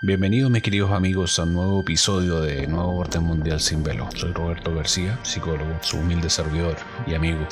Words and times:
Bienvenidos 0.00 0.48
mis 0.48 0.62
queridos 0.62 0.92
amigos 0.92 1.40
a 1.40 1.42
un 1.42 1.54
nuevo 1.54 1.80
episodio 1.80 2.40
de 2.40 2.68
Nuevo 2.68 2.98
Orden 2.98 3.24
Mundial 3.24 3.58
sin 3.58 3.82
Velo. 3.82 4.08
Soy 4.14 4.32
Roberto 4.32 4.72
García, 4.72 5.18
psicólogo, 5.24 5.76
su 5.82 5.98
humilde 5.98 6.30
servidor 6.30 6.76
y 7.08 7.14
amigo. 7.14 7.44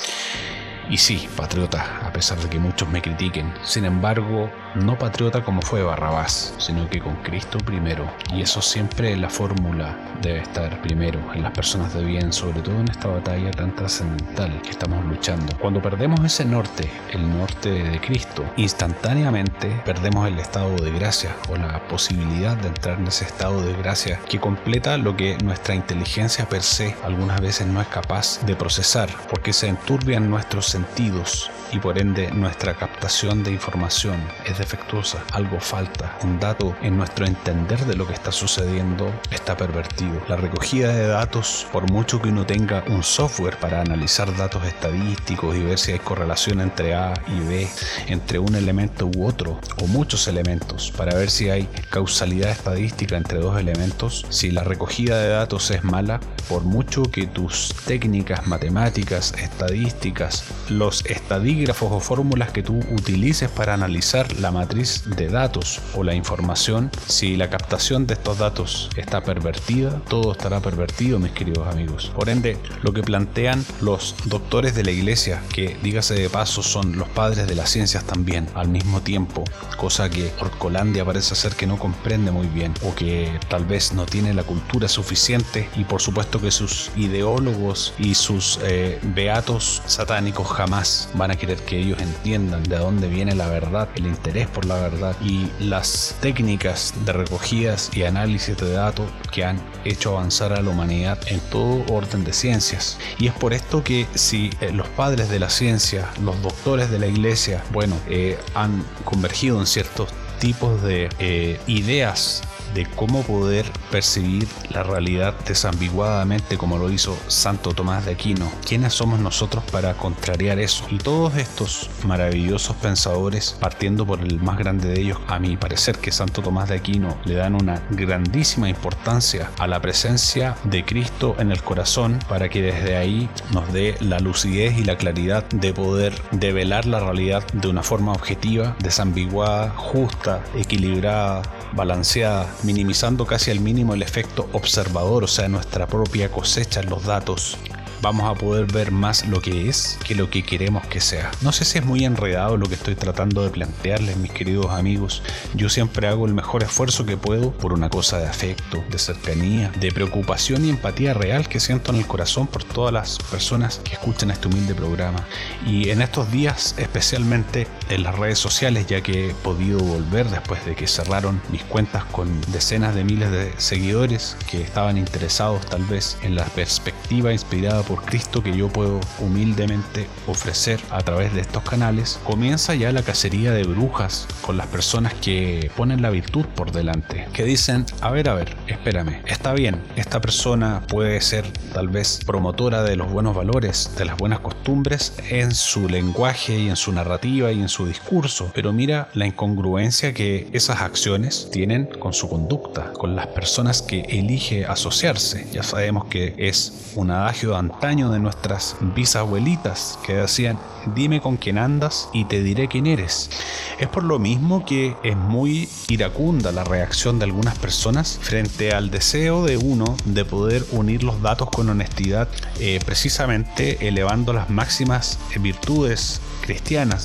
Y 0.88 0.98
sí, 0.98 1.28
patriota, 1.36 2.00
a 2.04 2.12
pesar 2.12 2.38
de 2.38 2.48
que 2.48 2.58
muchos 2.60 2.88
me 2.88 3.02
critiquen. 3.02 3.52
Sin 3.64 3.84
embargo, 3.84 4.50
no 4.76 4.96
patriota 4.98 5.42
como 5.42 5.62
fue 5.62 5.82
Barrabás, 5.82 6.54
sino 6.58 6.88
que 6.88 7.00
con 7.00 7.16
Cristo 7.16 7.58
primero. 7.58 8.08
Y 8.32 8.42
eso 8.42 8.62
siempre 8.62 9.16
la 9.16 9.28
fórmula 9.28 9.96
debe 10.22 10.40
estar 10.40 10.80
primero 10.82 11.20
en 11.34 11.42
las 11.42 11.52
personas 11.52 11.92
de 11.94 12.04
bien, 12.04 12.32
sobre 12.32 12.60
todo 12.60 12.78
en 12.80 12.88
esta 12.88 13.08
batalla 13.08 13.50
tan 13.50 13.74
trascendental 13.74 14.62
que 14.62 14.70
estamos 14.70 15.04
luchando. 15.04 15.56
Cuando 15.58 15.82
perdemos 15.82 16.20
ese 16.24 16.44
norte, 16.44 16.90
el 17.10 17.28
norte 17.36 17.70
de 17.70 18.00
Cristo, 18.00 18.44
instantáneamente 18.56 19.68
perdemos 19.84 20.28
el 20.28 20.38
estado 20.38 20.76
de 20.76 20.92
gracia 20.92 21.34
o 21.48 21.56
la 21.56 21.80
posibilidad 21.88 22.56
de 22.56 22.68
entrar 22.68 22.98
en 22.98 23.08
ese 23.08 23.24
estado 23.24 23.60
de 23.62 23.74
gracia 23.74 24.20
que 24.28 24.40
completa 24.40 24.96
lo 24.98 25.16
que 25.16 25.36
nuestra 25.38 25.74
inteligencia 25.74 26.48
per 26.48 26.62
se 26.62 26.94
algunas 27.04 27.40
veces 27.40 27.66
no 27.66 27.80
es 27.80 27.88
capaz 27.88 28.44
de 28.46 28.54
procesar, 28.56 29.08
porque 29.30 29.52
se 29.52 29.68
enturbian 29.68 30.30
nuestros 30.30 30.75
sentidos 30.76 31.50
y 31.72 31.78
por 31.78 31.98
ende 31.98 32.30
nuestra 32.32 32.74
captación 32.74 33.42
de 33.42 33.50
información 33.50 34.20
es 34.44 34.58
defectuosa, 34.58 35.24
algo 35.32 35.58
falta, 35.58 36.18
un 36.22 36.38
dato 36.38 36.76
en 36.82 36.98
nuestro 36.98 37.26
entender 37.26 37.84
de 37.86 37.96
lo 37.96 38.06
que 38.06 38.12
está 38.12 38.30
sucediendo 38.30 39.10
está 39.30 39.56
pervertido. 39.56 40.20
La 40.28 40.36
recogida 40.36 40.92
de 40.92 41.06
datos, 41.06 41.66
por 41.72 41.90
mucho 41.90 42.20
que 42.20 42.28
uno 42.28 42.44
tenga 42.44 42.84
un 42.88 43.02
software 43.02 43.56
para 43.58 43.80
analizar 43.80 44.36
datos 44.36 44.64
estadísticos 44.64 45.56
y 45.56 45.62
ver 45.62 45.78
si 45.78 45.92
hay 45.92 45.98
correlación 45.98 46.60
entre 46.60 46.94
A 46.94 47.14
y 47.26 47.40
B, 47.40 47.68
entre 48.08 48.38
un 48.38 48.54
elemento 48.54 49.06
u 49.16 49.26
otro, 49.26 49.58
o 49.82 49.86
muchos 49.86 50.28
elementos, 50.28 50.92
para 50.94 51.16
ver 51.16 51.30
si 51.30 51.48
hay 51.48 51.68
causalidad 51.88 52.50
estadística 52.50 53.16
entre 53.16 53.38
dos 53.38 53.58
elementos, 53.58 54.26
si 54.28 54.50
la 54.50 54.62
recogida 54.62 55.18
de 55.20 55.28
datos 55.28 55.70
es 55.70 55.84
mala, 55.84 56.20
por 56.50 56.62
mucho 56.62 57.02
que 57.04 57.26
tus 57.26 57.74
técnicas 57.86 58.46
matemáticas, 58.46 59.32
estadísticas, 59.38 60.44
los 60.68 61.04
estadígrafos 61.06 61.92
o 61.92 62.00
fórmulas 62.00 62.50
que 62.50 62.62
tú 62.62 62.78
utilices 62.90 63.50
para 63.50 63.74
analizar 63.74 64.32
la 64.40 64.50
matriz 64.50 65.04
de 65.16 65.28
datos 65.28 65.80
o 65.94 66.02
la 66.02 66.14
información, 66.14 66.90
si 67.06 67.36
la 67.36 67.50
captación 67.50 68.06
de 68.06 68.14
estos 68.14 68.38
datos 68.38 68.90
está 68.96 69.22
pervertida, 69.22 70.00
todo 70.08 70.32
estará 70.32 70.60
pervertido, 70.60 71.18
mis 71.18 71.32
queridos 71.32 71.66
amigos. 71.68 72.12
Por 72.14 72.28
ende, 72.28 72.58
lo 72.82 72.92
que 72.92 73.02
plantean 73.02 73.64
los 73.80 74.14
doctores 74.24 74.74
de 74.74 74.84
la 74.84 74.90
iglesia, 74.90 75.42
que 75.52 75.76
dígase 75.82 76.14
de 76.14 76.30
paso 76.30 76.62
son 76.62 76.96
los 76.98 77.08
padres 77.08 77.46
de 77.46 77.54
las 77.54 77.70
ciencias 77.70 78.04
también, 78.04 78.48
al 78.54 78.68
mismo 78.68 79.00
tiempo, 79.00 79.44
cosa 79.76 80.10
que 80.10 80.32
Orcolandia 80.40 81.04
parece 81.04 81.34
ser 81.34 81.54
que 81.54 81.66
no 81.66 81.78
comprende 81.78 82.30
muy 82.30 82.46
bien 82.46 82.74
o 82.82 82.94
que 82.94 83.38
tal 83.48 83.64
vez 83.64 83.92
no 83.92 84.06
tiene 84.06 84.34
la 84.34 84.42
cultura 84.42 84.88
suficiente 84.88 85.68
y 85.76 85.84
por 85.84 86.00
supuesto 86.00 86.40
que 86.40 86.50
sus 86.50 86.90
ideólogos 86.96 87.94
y 87.98 88.14
sus 88.14 88.58
eh, 88.62 88.98
beatos 89.02 89.82
satánicos 89.86 90.48
jamás 90.56 91.10
van 91.14 91.30
a 91.30 91.36
querer 91.36 91.58
que 91.58 91.78
ellos 91.78 92.00
entiendan 92.00 92.62
de 92.62 92.78
dónde 92.78 93.08
viene 93.08 93.34
la 93.34 93.48
verdad, 93.48 93.88
el 93.94 94.06
interés 94.06 94.48
por 94.48 94.64
la 94.64 94.76
verdad 94.76 95.14
y 95.22 95.50
las 95.60 96.16
técnicas 96.20 96.94
de 97.04 97.12
recogidas 97.12 97.90
y 97.94 98.04
análisis 98.04 98.56
de 98.56 98.72
datos 98.72 99.06
que 99.30 99.44
han 99.44 99.60
hecho 99.84 100.16
avanzar 100.16 100.54
a 100.54 100.62
la 100.62 100.70
humanidad 100.70 101.18
en 101.26 101.40
todo 101.50 101.84
orden 101.92 102.24
de 102.24 102.32
ciencias. 102.32 102.98
Y 103.18 103.26
es 103.26 103.34
por 103.34 103.52
esto 103.52 103.84
que 103.84 104.06
si 104.14 104.50
eh, 104.60 104.72
los 104.72 104.88
padres 104.88 105.28
de 105.28 105.38
la 105.38 105.50
ciencia, 105.50 106.08
los 106.22 106.40
doctores 106.40 106.90
de 106.90 106.98
la 107.00 107.06
iglesia, 107.06 107.62
bueno, 107.72 107.96
eh, 108.08 108.38
han 108.54 108.82
convergido 109.04 109.60
en 109.60 109.66
ciertos 109.66 110.08
tipos 110.38 110.82
de 110.82 111.08
eh, 111.18 111.60
ideas 111.66 112.42
de 112.74 112.86
cómo 112.86 113.22
poder 113.22 113.66
percibir 113.90 114.46
la 114.70 114.82
realidad 114.82 115.34
desambiguadamente 115.46 116.58
como 116.58 116.78
lo 116.78 116.90
hizo 116.90 117.16
Santo 117.28 117.72
Tomás 117.72 118.04
de 118.04 118.12
Aquino. 118.12 118.50
¿Quiénes 118.66 118.94
somos 118.94 119.20
nosotros 119.20 119.64
para 119.70 119.94
contrariar 119.94 120.58
eso? 120.58 120.84
Y 120.90 120.98
todos 120.98 121.36
estos 121.36 121.90
maravillosos 122.04 122.76
pensadores, 122.76 123.56
partiendo 123.60 124.06
por 124.06 124.20
el 124.20 124.40
más 124.40 124.58
grande 124.58 124.88
de 124.88 125.00
ellos, 125.00 125.18
a 125.28 125.38
mi 125.38 125.56
parecer 125.56 125.98
que 125.98 126.12
Santo 126.12 126.42
Tomás 126.42 126.68
de 126.68 126.76
Aquino, 126.76 127.16
le 127.24 127.34
dan 127.34 127.54
una 127.54 127.82
grandísima 127.90 128.68
importancia 128.68 129.50
a 129.58 129.66
la 129.66 129.80
presencia 129.80 130.56
de 130.64 130.84
Cristo 130.84 131.36
en 131.38 131.50
el 131.50 131.62
corazón 131.62 132.18
para 132.28 132.48
que 132.48 132.62
desde 132.62 132.96
ahí 132.96 133.28
nos 133.52 133.72
dé 133.72 133.96
la 134.00 134.18
lucidez 134.20 134.78
y 134.78 134.84
la 134.84 134.96
claridad 134.96 135.44
de 135.48 135.72
poder 135.72 136.14
develar 136.32 136.86
la 136.86 137.00
realidad 137.00 137.46
de 137.52 137.68
una 137.68 137.82
forma 137.82 138.12
objetiva, 138.12 138.76
desambiguada, 138.80 139.70
justa, 139.70 140.42
equilibrada, 140.54 141.42
balanceada, 141.72 142.46
minimizando 142.66 143.24
casi 143.24 143.50
al 143.50 143.60
mínimo 143.60 143.94
el 143.94 144.02
efecto 144.02 144.48
observador, 144.52 145.24
o 145.24 145.28
sea, 145.28 145.48
nuestra 145.48 145.86
propia 145.86 146.30
cosecha 146.30 146.80
en 146.80 146.90
los 146.90 147.04
datos 147.04 147.56
vamos 148.02 148.24
a 148.24 148.38
poder 148.38 148.66
ver 148.66 148.92
más 148.92 149.26
lo 149.26 149.40
que 149.40 149.68
es 149.68 149.98
que 150.04 150.14
lo 150.14 150.30
que 150.30 150.42
queremos 150.42 150.86
que 150.86 151.00
sea. 151.00 151.30
No 151.40 151.52
sé 151.52 151.64
si 151.64 151.78
es 151.78 151.84
muy 151.84 152.04
enredado 152.04 152.56
lo 152.56 152.68
que 152.68 152.74
estoy 152.74 152.94
tratando 152.94 153.42
de 153.42 153.50
plantearles, 153.50 154.16
mis 154.16 154.32
queridos 154.32 154.70
amigos. 154.70 155.22
Yo 155.54 155.68
siempre 155.68 156.06
hago 156.06 156.26
el 156.26 156.34
mejor 156.34 156.62
esfuerzo 156.62 157.06
que 157.06 157.16
puedo 157.16 157.52
por 157.52 157.72
una 157.72 157.90
cosa 157.90 158.18
de 158.18 158.26
afecto, 158.26 158.82
de 158.90 158.98
cercanía, 158.98 159.70
de 159.80 159.92
preocupación 159.92 160.64
y 160.64 160.70
empatía 160.70 161.14
real 161.14 161.48
que 161.48 161.60
siento 161.60 161.92
en 161.92 161.98
el 161.98 162.06
corazón 162.06 162.46
por 162.46 162.64
todas 162.64 162.92
las 162.92 163.18
personas 163.30 163.80
que 163.84 163.94
escuchan 163.94 164.30
este 164.30 164.48
humilde 164.48 164.74
programa. 164.74 165.26
Y 165.66 165.90
en 165.90 166.02
estos 166.02 166.30
días, 166.30 166.74
especialmente 166.78 167.66
en 167.88 168.02
las 168.02 168.18
redes 168.18 168.38
sociales, 168.38 168.86
ya 168.86 169.00
que 169.00 169.30
he 169.30 169.34
podido 169.34 169.78
volver 169.78 170.28
después 170.28 170.64
de 170.64 170.74
que 170.74 170.86
cerraron 170.86 171.40
mis 171.50 171.62
cuentas 171.64 172.04
con 172.04 172.40
decenas 172.52 172.94
de 172.94 173.04
miles 173.04 173.30
de 173.30 173.52
seguidores 173.58 174.36
que 174.50 174.60
estaban 174.62 174.98
interesados 174.98 175.64
tal 175.66 175.84
vez 175.84 176.16
en 176.22 176.34
la 176.34 176.44
perspectiva 176.44 177.32
inspirada 177.32 177.82
por 177.82 178.02
Cristo 178.02 178.42
que 178.42 178.56
yo 178.56 178.68
puedo 178.68 179.00
humildemente 179.20 180.06
ofrecer 180.26 180.80
a 180.90 181.00
través 181.02 181.34
de 181.34 181.40
estos 181.40 181.62
canales, 181.62 182.18
comienza 182.24 182.74
ya 182.74 182.92
la 182.92 183.02
cacería 183.02 183.52
de 183.52 183.64
brujas 183.64 184.26
con 184.42 184.56
las 184.56 184.66
personas 184.66 185.14
que 185.14 185.70
ponen 185.76 186.02
la 186.02 186.10
virtud 186.10 186.44
por 186.54 186.72
delante, 186.72 187.28
que 187.32 187.44
dicen, 187.44 187.86
a 188.00 188.10
ver, 188.10 188.28
a 188.28 188.34
ver, 188.34 188.56
espérame, 188.66 189.22
está 189.26 189.52
bien, 189.52 189.82
esta 189.96 190.20
persona 190.20 190.82
puede 190.88 191.20
ser 191.20 191.44
tal 191.72 191.88
vez 191.88 192.20
promotora 192.24 192.82
de 192.82 192.96
los 192.96 193.10
buenos 193.10 193.34
valores, 193.34 193.90
de 193.96 194.04
las 194.04 194.16
buenas 194.16 194.40
costumbres 194.40 195.14
en 195.30 195.54
su 195.54 195.88
lenguaje 195.88 196.58
y 196.58 196.68
en 196.68 196.76
su 196.76 196.92
narrativa 196.92 197.52
y 197.52 197.60
en 197.60 197.68
su 197.68 197.75
discurso, 197.84 198.50
pero 198.54 198.72
mira 198.72 199.08
la 199.12 199.26
incongruencia 199.26 200.14
que 200.14 200.48
esas 200.52 200.80
acciones 200.80 201.48
tienen 201.52 201.86
con 201.86 202.14
su 202.14 202.28
conducta, 202.28 202.92
con 202.92 203.16
las 203.16 203.26
personas 203.26 203.82
que 203.82 204.00
elige 204.02 204.64
asociarse. 204.64 205.46
Ya 205.52 205.62
sabemos 205.62 206.06
que 206.06 206.34
es 206.38 206.92
un 206.94 207.10
adagio 207.10 207.50
de 207.50 207.56
antaño 207.56 208.10
de 208.10 208.18
nuestras 208.18 208.76
bisabuelitas 208.94 209.98
que 210.06 210.14
decían, 210.14 210.58
dime 210.94 211.20
con 211.20 211.36
quién 211.36 211.58
andas 211.58 212.08
y 212.12 212.24
te 212.24 212.42
diré 212.42 212.68
quién 212.68 212.86
eres. 212.86 213.30
Es 213.78 213.88
por 213.88 214.04
lo 214.04 214.18
mismo 214.18 214.64
que 214.64 214.96
es 215.02 215.16
muy 215.16 215.68
iracunda 215.88 216.52
la 216.52 216.64
reacción 216.64 217.18
de 217.18 217.24
algunas 217.24 217.58
personas 217.58 218.18
frente 218.22 218.72
al 218.72 218.90
deseo 218.90 219.44
de 219.44 219.56
uno 219.56 219.96
de 220.04 220.24
poder 220.24 220.64
unir 220.72 221.02
los 221.02 221.20
datos 221.20 221.50
con 221.50 221.68
honestidad, 221.68 222.28
eh, 222.60 222.78
precisamente 222.84 223.86
elevando 223.86 224.32
las 224.32 224.48
máximas 224.48 225.18
virtudes 225.40 226.20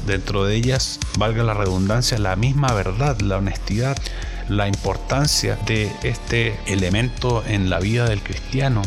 dentro 0.06 0.46
de 0.46 0.56
ellas, 0.56 1.00
valga 1.18 1.44
la 1.44 1.56
redundancia, 1.56 2.20
la 2.20 2.36
misma 2.36 2.74
verdad, 2.74 3.20
la 3.22 3.38
honestidad, 3.38 3.98
la 4.50 4.68
importancia 4.68 5.58
de 5.66 5.92
este 6.04 6.60
elemento 6.68 7.44
en 7.48 7.70
la 7.70 7.80
vida 7.80 8.08
del 8.08 8.22
cristiano. 8.22 8.84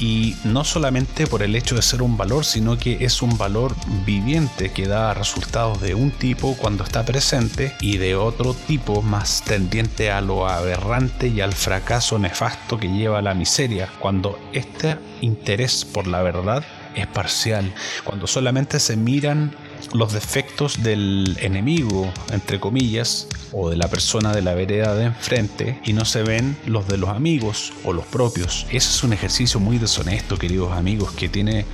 Y 0.00 0.36
no 0.44 0.64
solamente 0.64 1.26
por 1.26 1.42
el 1.42 1.54
hecho 1.54 1.74
de 1.74 1.82
ser 1.82 2.02
un 2.02 2.16
valor, 2.16 2.44
sino 2.44 2.76
que 2.76 3.04
es 3.04 3.22
un 3.22 3.38
valor 3.38 3.74
viviente 4.04 4.70
que 4.70 4.86
da 4.86 5.14
resultados 5.14 5.80
de 5.80 5.94
un 5.94 6.10
tipo 6.10 6.56
cuando 6.56 6.84
está 6.84 7.04
presente 7.04 7.74
y 7.80 7.98
de 7.98 8.14
otro 8.14 8.54
tipo 8.54 9.02
más 9.02 9.42
tendiente 9.44 10.10
a 10.10 10.20
lo 10.20 10.48
aberrante 10.48 11.28
y 11.28 11.40
al 11.40 11.52
fracaso 11.52 12.18
nefasto 12.18 12.78
que 12.78 12.88
lleva 12.88 13.18
a 13.18 13.22
la 13.22 13.34
miseria, 13.34 13.88
cuando 13.98 14.38
este 14.52 14.98
interés 15.20 15.84
por 15.84 16.06
la 16.06 16.22
verdad 16.22 16.64
es 16.94 17.06
parcial, 17.06 17.72
cuando 18.04 18.26
solamente 18.26 18.80
se 18.80 18.96
miran 18.96 19.52
los 19.92 20.12
defectos 20.12 20.82
del 20.82 21.36
enemigo, 21.40 22.12
entre 22.30 22.60
comillas, 22.60 23.26
o 23.52 23.70
de 23.70 23.76
la 23.76 23.88
persona 23.88 24.32
de 24.32 24.42
la 24.42 24.54
vereda 24.54 24.94
de 24.94 25.04
enfrente 25.04 25.80
y 25.84 25.92
no 25.92 26.04
se 26.04 26.22
ven 26.22 26.56
los 26.66 26.86
de 26.88 26.98
los 26.98 27.10
amigos 27.10 27.72
o 27.84 27.92
los 27.92 28.04
propios. 28.06 28.66
Ese 28.70 28.90
es 28.90 29.02
un 29.02 29.12
ejercicio 29.12 29.60
muy 29.60 29.78
deshonesto, 29.78 30.36
queridos 30.36 30.72
amigos, 30.72 31.12
que 31.12 31.28
tiene 31.28 31.64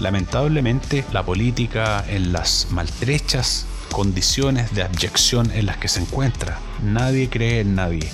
lamentablemente 0.00 1.04
la 1.12 1.24
política 1.24 2.04
en 2.08 2.32
las 2.32 2.68
maltrechas 2.70 3.66
condiciones 3.92 4.74
de 4.74 4.82
abyección 4.82 5.50
en 5.52 5.66
las 5.66 5.78
que 5.78 5.88
se 5.88 6.00
encuentra. 6.00 6.58
Nadie 6.82 7.30
cree 7.30 7.60
en 7.60 7.74
nadie, 7.74 8.08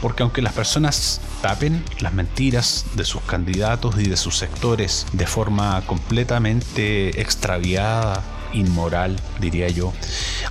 porque 0.00 0.22
aunque 0.22 0.42
las 0.42 0.52
personas 0.52 1.20
tapen 1.42 1.84
las 2.00 2.12
mentiras 2.12 2.86
de 2.96 3.04
sus 3.04 3.22
candidatos 3.22 3.98
y 3.98 4.08
de 4.08 4.16
sus 4.16 4.36
sectores 4.36 5.06
de 5.12 5.26
forma 5.26 5.82
completamente 5.86 7.20
extraviada, 7.20 8.24
inmoral, 8.52 9.16
diría 9.40 9.68
yo. 9.68 9.92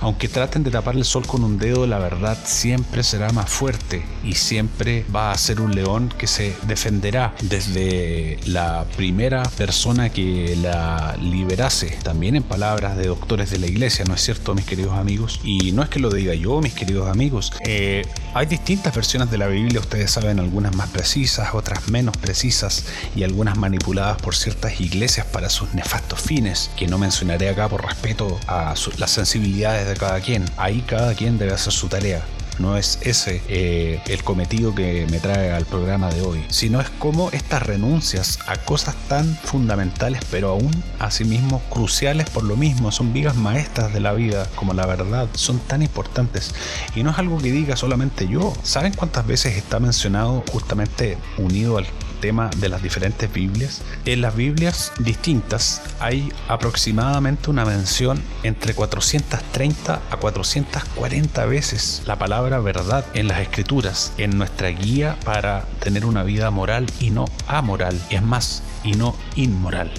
Aunque 0.00 0.28
traten 0.28 0.62
de 0.62 0.70
tapar 0.70 0.94
el 0.96 1.04
sol 1.04 1.26
con 1.26 1.42
un 1.44 1.58
dedo, 1.58 1.86
la 1.86 1.98
verdad 1.98 2.38
siempre 2.44 3.02
será 3.02 3.32
más 3.32 3.50
fuerte 3.50 4.04
y 4.22 4.34
siempre 4.34 5.04
va 5.14 5.32
a 5.32 5.38
ser 5.38 5.60
un 5.60 5.74
león 5.74 6.12
que 6.16 6.26
se 6.26 6.54
defenderá 6.66 7.34
desde 7.42 8.38
la 8.46 8.84
primera 8.96 9.42
persona 9.42 10.10
que 10.10 10.56
la 10.60 11.16
liberase. 11.20 11.98
También 12.02 12.36
en 12.36 12.42
palabras 12.42 12.96
de 12.96 13.06
doctores 13.06 13.50
de 13.50 13.58
la 13.58 13.66
iglesia, 13.66 14.04
¿no 14.04 14.14
es 14.14 14.22
cierto, 14.22 14.54
mis 14.54 14.64
queridos 14.64 14.92
amigos? 14.92 15.40
Y 15.42 15.72
no 15.72 15.82
es 15.82 15.88
que 15.88 15.98
lo 15.98 16.10
diga 16.10 16.34
yo, 16.34 16.60
mis 16.60 16.74
queridos 16.74 17.08
amigos. 17.08 17.52
Eh, 17.64 18.02
hay 18.34 18.46
distintas 18.46 18.94
versiones 18.94 19.30
de 19.30 19.38
la 19.38 19.48
Biblia, 19.48 19.80
ustedes 19.80 20.10
saben, 20.10 20.38
algunas 20.38 20.74
más 20.76 20.90
precisas, 20.90 21.54
otras 21.54 21.88
menos 21.88 22.16
precisas 22.16 22.84
y 23.16 23.22
algunas 23.22 23.56
manipuladas 23.56 24.20
por 24.20 24.34
ciertas 24.34 24.80
iglesias 24.80 25.26
para 25.26 25.48
sus 25.48 25.74
nefastos 25.74 26.20
fines, 26.20 26.70
que 26.76 26.86
no 26.86 26.98
mencionaré 26.98 27.48
acá 27.48 27.68
por 27.68 27.82
respeto 27.88 28.38
a 28.46 28.74
las 28.98 29.10
sensibilidades 29.10 29.88
de 29.88 29.96
cada 29.96 30.20
quien. 30.20 30.44
Ahí 30.56 30.82
cada 30.82 31.14
quien 31.14 31.38
debe 31.38 31.52
hacer 31.52 31.72
su 31.72 31.88
tarea 31.88 32.22
no 32.58 32.76
es 32.76 32.98
ese 33.02 33.40
eh, 33.48 34.00
el 34.06 34.24
cometido 34.24 34.74
que 34.74 35.06
me 35.10 35.18
trae 35.18 35.52
al 35.52 35.64
programa 35.64 36.10
de 36.10 36.22
hoy, 36.22 36.44
sino 36.48 36.80
es 36.80 36.90
cómo 36.98 37.30
estas 37.30 37.62
renuncias 37.62 38.38
a 38.46 38.56
cosas 38.56 38.94
tan 39.08 39.36
fundamentales, 39.36 40.20
pero 40.30 40.50
aún 40.50 40.70
asimismo 40.98 41.60
cruciales 41.70 42.28
por 42.30 42.44
lo 42.44 42.56
mismo, 42.56 42.92
son 42.92 43.12
vigas 43.12 43.36
maestras 43.36 43.92
de 43.92 44.00
la 44.00 44.12
vida, 44.12 44.48
como 44.54 44.74
la 44.74 44.86
verdad, 44.86 45.28
son 45.34 45.58
tan 45.60 45.82
importantes. 45.82 46.54
Y 46.94 47.02
no 47.02 47.10
es 47.10 47.18
algo 47.18 47.38
que 47.38 47.52
diga 47.52 47.76
solamente 47.76 48.26
yo. 48.28 48.52
¿Saben 48.62 48.92
cuántas 48.92 49.26
veces 49.26 49.56
está 49.56 49.78
mencionado 49.80 50.42
justamente 50.50 51.18
unido 51.38 51.78
al 51.78 51.86
tema 52.20 52.50
de 52.58 52.68
las 52.68 52.82
diferentes 52.82 53.32
Biblias. 53.32 53.82
En 54.04 54.20
las 54.20 54.36
Biblias 54.36 54.92
distintas 54.98 55.82
hay 56.00 56.32
aproximadamente 56.48 57.50
una 57.50 57.64
mención 57.64 58.22
entre 58.42 58.74
430 58.74 60.02
a 60.10 60.16
440 60.16 61.44
veces 61.46 62.02
la 62.06 62.18
palabra 62.18 62.60
verdad 62.60 63.04
en 63.14 63.28
las 63.28 63.40
escrituras, 63.40 64.12
en 64.18 64.36
nuestra 64.38 64.68
guía 64.68 65.16
para 65.24 65.64
tener 65.80 66.04
una 66.04 66.22
vida 66.22 66.50
moral 66.50 66.86
y 67.00 67.10
no 67.10 67.26
amoral. 67.46 68.00
Es 68.10 68.22
más, 68.22 68.62
y 68.84 68.92
no 68.92 69.14
inmoral. 69.36 69.90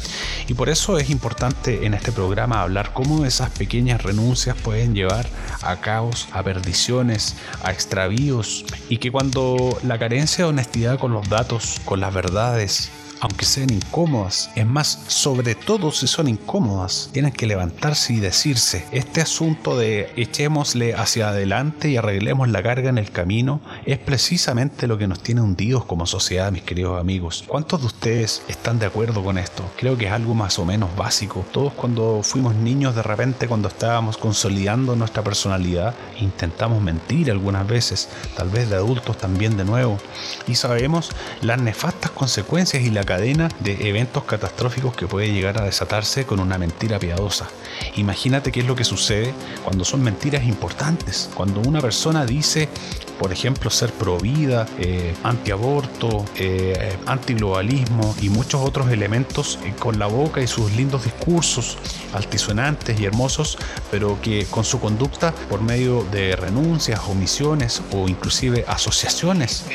Y 0.47 0.53
por 0.53 0.69
eso 0.69 0.97
es 0.97 1.09
importante 1.09 1.85
en 1.85 1.93
este 1.93 2.11
programa 2.11 2.61
hablar 2.61 2.93
cómo 2.93 3.25
esas 3.25 3.49
pequeñas 3.51 4.03
renuncias 4.03 4.55
pueden 4.57 4.93
llevar 4.93 5.27
a 5.61 5.77
caos, 5.77 6.27
a 6.31 6.43
perdiciones, 6.43 7.35
a 7.63 7.71
extravíos 7.71 8.65
y 8.89 8.97
que 8.97 9.11
cuando 9.11 9.77
la 9.83 9.99
carencia 9.99 10.45
de 10.45 10.49
honestidad 10.49 10.99
con 10.99 11.13
los 11.13 11.29
datos, 11.29 11.81
con 11.85 11.99
las 11.99 12.13
verdades, 12.13 12.91
aunque 13.19 13.45
sean 13.45 13.71
incómodas. 13.71 14.49
Es 14.55 14.65
más, 14.65 15.03
sobre 15.07 15.55
todo 15.55 15.91
si 15.91 16.07
son 16.07 16.27
incómodas, 16.27 17.09
tienen 17.11 17.31
que 17.31 17.47
levantarse 17.47 18.13
y 18.13 18.19
decirse, 18.19 18.85
este 18.91 19.21
asunto 19.21 19.77
de 19.77 20.11
echémosle 20.15 20.93
hacia 20.93 21.29
adelante 21.29 21.89
y 21.89 21.97
arreglemos 21.97 22.49
la 22.49 22.63
carga 22.63 22.89
en 22.89 22.97
el 22.97 23.11
camino 23.11 23.61
es 23.85 23.97
precisamente 23.97 24.87
lo 24.87 24.97
que 24.97 25.07
nos 25.07 25.21
tiene 25.21 25.41
hundidos 25.41 25.85
como 25.85 26.05
sociedad, 26.05 26.51
mis 26.51 26.63
queridos 26.63 26.99
amigos. 26.99 27.43
¿Cuántos 27.47 27.81
de 27.81 27.87
ustedes 27.87 28.41
están 28.47 28.79
de 28.79 28.85
acuerdo 28.85 29.23
con 29.23 29.37
esto? 29.37 29.63
Creo 29.77 29.97
que 29.97 30.07
es 30.07 30.11
algo 30.11 30.33
más 30.33 30.59
o 30.59 30.65
menos 30.65 30.95
básico. 30.95 31.45
Todos 31.51 31.73
cuando 31.73 32.21
fuimos 32.23 32.55
niños, 32.55 32.95
de 32.95 33.03
repente 33.03 33.47
cuando 33.47 33.67
estábamos 33.67 34.17
consolidando 34.17 34.95
nuestra 34.95 35.23
personalidad, 35.23 35.93
intentamos 36.19 36.81
mentir 36.81 37.31
algunas 37.31 37.67
veces, 37.67 38.09
tal 38.35 38.49
vez 38.49 38.69
de 38.69 38.75
adultos 38.75 39.17
también 39.17 39.57
de 39.57 39.65
nuevo, 39.65 39.97
y 40.47 40.55
sabemos 40.55 41.11
las 41.41 41.61
nefastas 41.61 42.11
consecuencias 42.11 42.83
y 42.83 42.89
la 42.89 43.03
cadena 43.09 43.49
de 43.59 43.89
eventos 43.89 44.23
catastróficos 44.25 44.95
que 44.95 45.07
puede 45.07 45.33
llegar 45.33 45.59
a 45.59 45.65
desatarse 45.65 46.27
con 46.27 46.39
una 46.39 46.59
mentira 46.59 46.99
piadosa. 46.99 47.47
Imagínate 47.95 48.51
qué 48.51 48.59
es 48.59 48.67
lo 48.67 48.75
que 48.75 48.83
sucede 48.83 49.33
cuando 49.63 49.83
son 49.83 50.03
mentiras 50.03 50.43
importantes. 50.43 51.27
Cuando 51.33 51.59
una 51.61 51.81
persona 51.81 52.23
dice 52.27 52.69
por 53.19 53.33
ejemplo, 53.33 53.69
ser 53.69 53.91
pro 53.91 54.17
vida, 54.17 54.65
eh, 54.79 55.13
antiaborto, 55.23 56.23
eh, 56.37 56.97
antiglobalismo 57.05 58.15
y 58.21 58.29
muchos 58.29 58.61
otros 58.61 58.89
elementos 58.91 59.59
eh, 59.65 59.73
con 59.77 59.99
la 59.99 60.07
boca 60.07 60.39
y 60.41 60.47
sus 60.47 60.71
lindos 60.71 61.03
discursos 61.03 61.77
altisonantes 62.13 62.97
y 62.97 63.05
hermosos, 63.05 63.57
pero 63.91 64.19
que 64.21 64.45
con 64.45 64.63
su 64.63 64.79
conducta, 64.79 65.33
por 65.49 65.61
medio 65.61 66.05
de 66.11 66.37
renuncias, 66.37 67.01
omisiones 67.09 67.81
o 67.91 68.07
inclusive 68.07 68.63
asociaciones, 68.67 69.65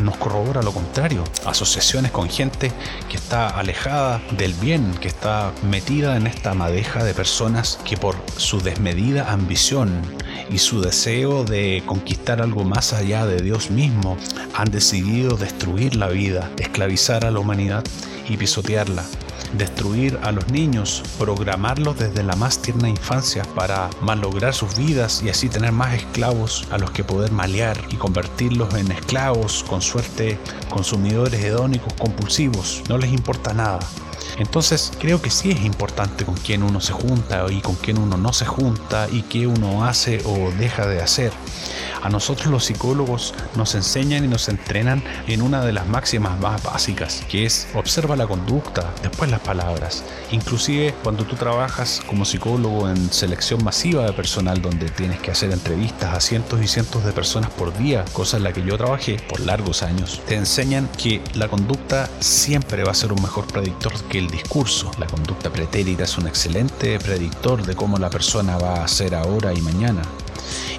nos 0.00 0.16
corrobora 0.16 0.62
lo 0.62 0.72
contrario. 0.72 1.24
Asociaciones 1.44 2.12
con 2.12 2.30
gente 2.30 2.72
que 3.08 3.16
está 3.16 3.48
alejada 3.48 4.22
del 4.36 4.54
bien, 4.54 4.94
que 5.00 5.08
está 5.08 5.52
metida 5.62 6.16
en 6.16 6.26
esta 6.26 6.54
madeja 6.54 7.04
de 7.04 7.14
personas 7.14 7.78
que 7.84 7.96
por 7.96 8.16
su 8.36 8.60
desmedida 8.60 9.32
ambición 9.32 10.02
y 10.50 10.58
su 10.58 10.80
deseo 10.80 11.44
de 11.44 11.82
conquistar 11.86 12.40
algo 12.40 12.64
más 12.64 12.92
allá 12.92 13.26
de 13.26 13.42
Dios 13.42 13.70
mismo, 13.70 14.16
han 14.54 14.70
decidido 14.70 15.36
destruir 15.36 15.96
la 15.96 16.08
vida, 16.08 16.50
esclavizar 16.58 17.24
a 17.24 17.30
la 17.30 17.38
humanidad 17.38 17.84
y 18.28 18.36
pisotearla. 18.36 19.04
Destruir 19.52 20.18
a 20.22 20.32
los 20.32 20.48
niños, 20.48 21.02
programarlos 21.18 21.98
desde 21.98 22.22
la 22.22 22.36
más 22.36 22.62
tierna 22.62 22.88
infancia 22.88 23.42
para 23.54 23.90
malograr 24.00 24.54
sus 24.54 24.76
vidas 24.76 25.22
y 25.22 25.28
así 25.28 25.48
tener 25.48 25.72
más 25.72 25.94
esclavos 25.94 26.66
a 26.70 26.78
los 26.78 26.90
que 26.90 27.04
poder 27.04 27.32
malear 27.32 27.78
y 27.90 27.96
convertirlos 27.96 28.74
en 28.74 28.90
esclavos, 28.90 29.64
con 29.68 29.82
suerte 29.82 30.38
consumidores 30.70 31.44
hedónicos 31.44 31.92
compulsivos. 31.94 32.82
No 32.88 32.96
les 32.98 33.12
importa 33.12 33.52
nada. 33.52 33.80
Entonces 34.38 34.92
creo 34.98 35.20
que 35.20 35.30
sí 35.30 35.50
es 35.50 35.62
importante 35.64 36.24
con 36.24 36.34
quién 36.36 36.62
uno 36.62 36.80
se 36.80 36.92
junta 36.92 37.44
y 37.50 37.60
con 37.60 37.74
quién 37.74 37.98
uno 37.98 38.16
no 38.16 38.32
se 38.32 38.46
junta 38.46 39.08
y 39.10 39.22
qué 39.22 39.46
uno 39.46 39.84
hace 39.84 40.22
o 40.24 40.50
deja 40.58 40.86
de 40.86 41.02
hacer. 41.02 41.32
A 42.02 42.08
nosotros 42.08 42.48
los 42.48 42.64
psicólogos 42.64 43.32
nos 43.54 43.76
enseñan 43.76 44.24
y 44.24 44.28
nos 44.28 44.48
entrenan 44.48 45.04
en 45.28 45.40
una 45.40 45.64
de 45.64 45.72
las 45.72 45.86
máximas 45.86 46.38
más 46.40 46.60
básicas, 46.60 47.22
que 47.28 47.46
es 47.46 47.68
observa 47.74 48.16
la 48.16 48.26
conducta, 48.26 48.92
después 49.02 49.30
las 49.30 49.38
palabras. 49.38 50.02
Inclusive 50.32 50.94
cuando 51.04 51.24
tú 51.24 51.36
trabajas 51.36 52.02
como 52.06 52.24
psicólogo 52.24 52.90
en 52.90 53.12
selección 53.12 53.62
masiva 53.62 54.04
de 54.04 54.12
personal 54.12 54.60
donde 54.60 54.88
tienes 54.90 55.20
que 55.20 55.30
hacer 55.30 55.52
entrevistas 55.52 56.12
a 56.12 56.20
cientos 56.20 56.60
y 56.60 56.66
cientos 56.66 57.04
de 57.04 57.12
personas 57.12 57.50
por 57.50 57.76
día, 57.78 58.04
cosa 58.12 58.36
en 58.36 58.42
la 58.42 58.52
que 58.52 58.64
yo 58.64 58.76
trabajé 58.76 59.22
por 59.28 59.38
largos 59.38 59.84
años, 59.84 60.20
te 60.26 60.34
enseñan 60.34 60.88
que 60.98 61.22
la 61.34 61.46
conducta 61.46 62.10
siempre 62.18 62.82
va 62.82 62.90
a 62.90 62.94
ser 62.94 63.12
un 63.12 63.22
mejor 63.22 63.46
predictor 63.46 63.92
que 64.08 64.18
el 64.18 64.28
discurso. 64.28 64.90
La 64.98 65.06
conducta 65.06 65.50
pretérita 65.50 66.02
es 66.02 66.18
un 66.18 66.26
excelente 66.26 66.98
predictor 66.98 67.64
de 67.64 67.76
cómo 67.76 67.96
la 67.98 68.10
persona 68.10 68.58
va 68.58 68.82
a 68.82 68.88
ser 68.88 69.14
ahora 69.14 69.54
y 69.54 69.60
mañana 69.60 70.02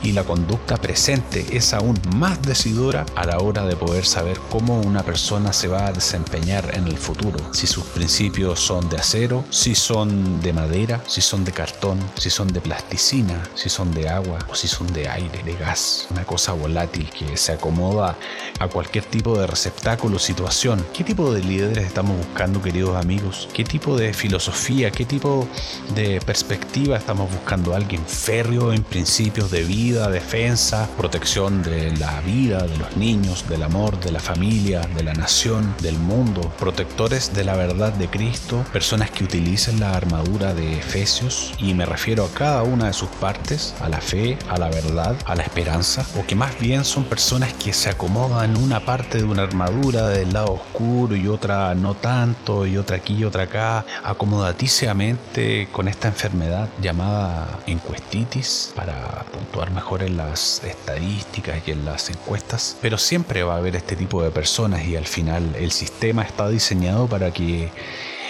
y 0.04 0.12
la 0.12 0.24
conducta 0.24 0.78
presente 0.78 1.46
es 1.52 1.74
aún 1.74 2.00
más 2.16 2.42
decidora 2.42 3.06
a 3.16 3.26
la 3.26 3.40
hora 3.40 3.66
de 3.66 3.76
poder 3.76 4.06
saber 4.06 4.38
cómo 4.50 4.82
una 4.82 5.02
persona 5.02 5.54
se 5.54 5.68
va 5.68 5.88
a 5.88 5.94
desempeñar 5.94 6.72
en 6.76 6.88
el 6.88 6.98
futuro. 6.98 7.40
Si 7.54 7.68
sus 7.68 7.86
principios 7.86 8.60
son 8.60 8.90
de 8.90 8.98
acero, 8.98 9.46
si 9.50 9.76
son 9.76 10.42
de 10.42 10.54
madera, 10.54 11.02
si 11.08 11.22
son 11.22 11.46
de 11.46 11.54
cartón, 11.54 12.00
si 12.18 12.30
son 12.30 12.50
de 12.50 12.60
plasticina, 12.60 13.42
si 13.56 13.70
son 13.70 13.94
de 13.94 14.10
agua 14.10 14.40
o 14.50 14.56
si 14.56 14.68
son 14.68 14.92
de 14.92 15.08
aire, 15.08 15.42
de 15.44 15.54
gas. 15.56 16.08
Una 16.12 16.26
cosa 16.26 16.52
volátil 16.54 17.10
que 17.10 17.38
se 17.38 17.54
acomoda 17.54 18.18
a 18.60 18.68
cualquier 18.68 19.06
tipo 19.06 19.38
de 19.38 19.48
receptáculo 19.48 20.20
situación. 20.20 20.86
¿Qué 20.94 21.04
tipo 21.04 21.34
de 21.34 21.42
líderes 21.42 21.86
estamos 21.86 22.18
buscando, 22.18 22.62
queridos 22.62 22.98
amigos? 22.98 23.48
¿Qué 23.54 23.64
tipo 23.64 23.98
de 23.98 24.14
filosofía, 24.14 24.92
qué 24.92 25.06
tipo 25.06 25.48
de 25.96 26.20
perspectiva 26.22 26.98
estamos 26.98 27.32
buscando? 27.32 27.74
¿Alguien 27.74 28.06
férreo 28.06 28.74
en 28.74 28.84
principios 28.84 29.50
de 29.50 29.64
vida, 29.64 29.93
defensa, 30.02 30.90
protección 30.98 31.64
de 31.64 31.96
la 31.98 32.22
vida, 32.22 32.64
de 32.64 32.78
los 32.78 32.98
niños, 32.98 33.48
del 33.48 33.64
amor, 33.64 34.00
de 34.00 34.12
la 34.12 34.20
familia, 34.20 34.82
de 34.96 35.04
la 35.04 35.14
nación, 35.14 35.74
del 35.82 35.98
mundo, 35.98 36.42
protectores 36.60 37.34
de 37.34 37.44
la 37.44 37.56
verdad 37.56 37.94
de 37.94 38.10
Cristo, 38.10 38.64
personas 38.74 39.12
que 39.12 39.24
utilicen 39.24 39.80
la 39.80 39.94
armadura 39.94 40.54
de 40.54 40.80
Efesios. 40.80 41.54
Y 41.60 41.74
me 41.74 41.86
refiero 41.86 42.26
a 42.26 42.30
cada 42.30 42.64
una 42.64 42.88
de 42.88 42.94
sus 42.94 43.10
partes, 43.10 43.76
a 43.82 43.90
la 43.90 44.02
fe, 44.02 44.38
a 44.50 44.58
la 44.58 44.70
verdad, 44.70 45.16
a 45.26 45.36
la 45.36 45.44
esperanza, 45.44 46.06
o 46.20 46.26
que 46.26 46.36
más 46.36 46.60
bien 46.60 46.84
son 46.86 47.04
personas 47.04 47.54
que 47.54 47.74
se 47.74 47.90
acomodan 47.90 48.58
una 48.58 48.80
parte 48.86 49.20
de 49.20 49.24
una 49.24 49.44
armadura 49.44 50.10
del 50.10 50.34
lado 50.34 50.54
oscuro 50.54 51.16
y 51.16 51.28
otra 51.28 51.74
no 51.76 51.96
tanto, 51.96 52.66
y 52.66 52.78
otra 52.78 52.98
aquí 52.98 53.16
y 53.16 53.24
otra 53.26 53.44
acá, 53.44 53.86
acomodaticiamente 54.04 55.68
con 55.72 55.88
esta 55.88 56.08
enfermedad 56.08 56.70
llamada 56.82 57.60
encuestitis 57.68 58.74
para 58.76 59.22
actuar 59.22 59.72
mejor 59.84 60.04
en 60.04 60.16
las 60.16 60.64
estadísticas 60.64 61.68
y 61.68 61.72
en 61.72 61.84
las 61.84 62.10
encuestas, 62.10 62.78
pero 62.82 62.98
siempre 62.98 63.44
va 63.44 63.56
a 63.56 63.58
haber 63.58 63.76
este 63.76 63.98
tipo 63.98 64.24
de 64.24 64.32
personas 64.32 64.86
y 64.88 64.96
al 64.96 65.06
final 65.06 65.58
el 65.60 65.72
sistema 65.72 66.24
está 66.24 66.48
diseñado 66.48 67.08
para 67.08 67.32
que 67.32 67.70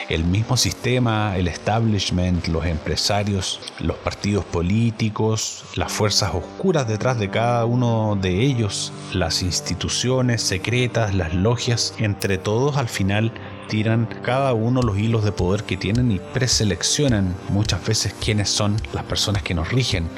el 0.09 0.23
mismo 0.23 0.57
sistema, 0.57 1.37
el 1.37 1.47
establishment, 1.47 2.47
los 2.47 2.65
empresarios, 2.65 3.59
los 3.79 3.97
partidos 3.97 4.45
políticos, 4.45 5.65
las 5.75 5.91
fuerzas 5.91 6.33
oscuras 6.33 6.87
detrás 6.87 7.19
de 7.19 7.29
cada 7.29 7.65
uno 7.65 8.17
de 8.19 8.41
ellos, 8.41 8.91
las 9.13 9.43
instituciones 9.43 10.41
secretas, 10.41 11.13
las 11.13 11.35
logias, 11.35 11.93
entre 11.99 12.39
todos 12.39 12.77
al 12.77 12.89
final 12.89 13.31
tiran 13.67 14.07
cada 14.23 14.53
uno 14.53 14.81
los 14.81 14.97
hilos 14.97 15.23
de 15.23 15.31
poder 15.31 15.65
que 15.65 15.77
tienen 15.77 16.11
y 16.11 16.19
preseleccionan 16.33 17.35
muchas 17.49 17.85
veces 17.85 18.15
quiénes 18.19 18.49
son 18.49 18.75
las 18.91 19.03
personas 19.03 19.43
que 19.43 19.53
nos 19.53 19.69
rigen. 19.69 20.09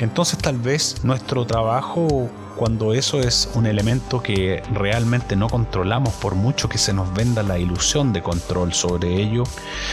Entonces 0.00 0.38
tal 0.38 0.58
vez 0.58 0.96
nuestro 1.04 1.46
trabajo 1.46 2.28
cuando 2.56 2.92
eso 2.92 3.20
es 3.20 3.48
un 3.54 3.66
elemento 3.66 4.20
que 4.20 4.62
realmente 4.72 5.36
no 5.36 5.48
controlamos 5.48 6.12
por 6.14 6.34
mucho 6.34 6.68
que 6.68 6.76
se 6.76 6.92
nos 6.92 7.14
venda 7.14 7.44
la 7.44 7.56
ilusión 7.56 8.12
de 8.12 8.20
control 8.20 8.74
sobre 8.74 9.14
ello, 9.14 9.44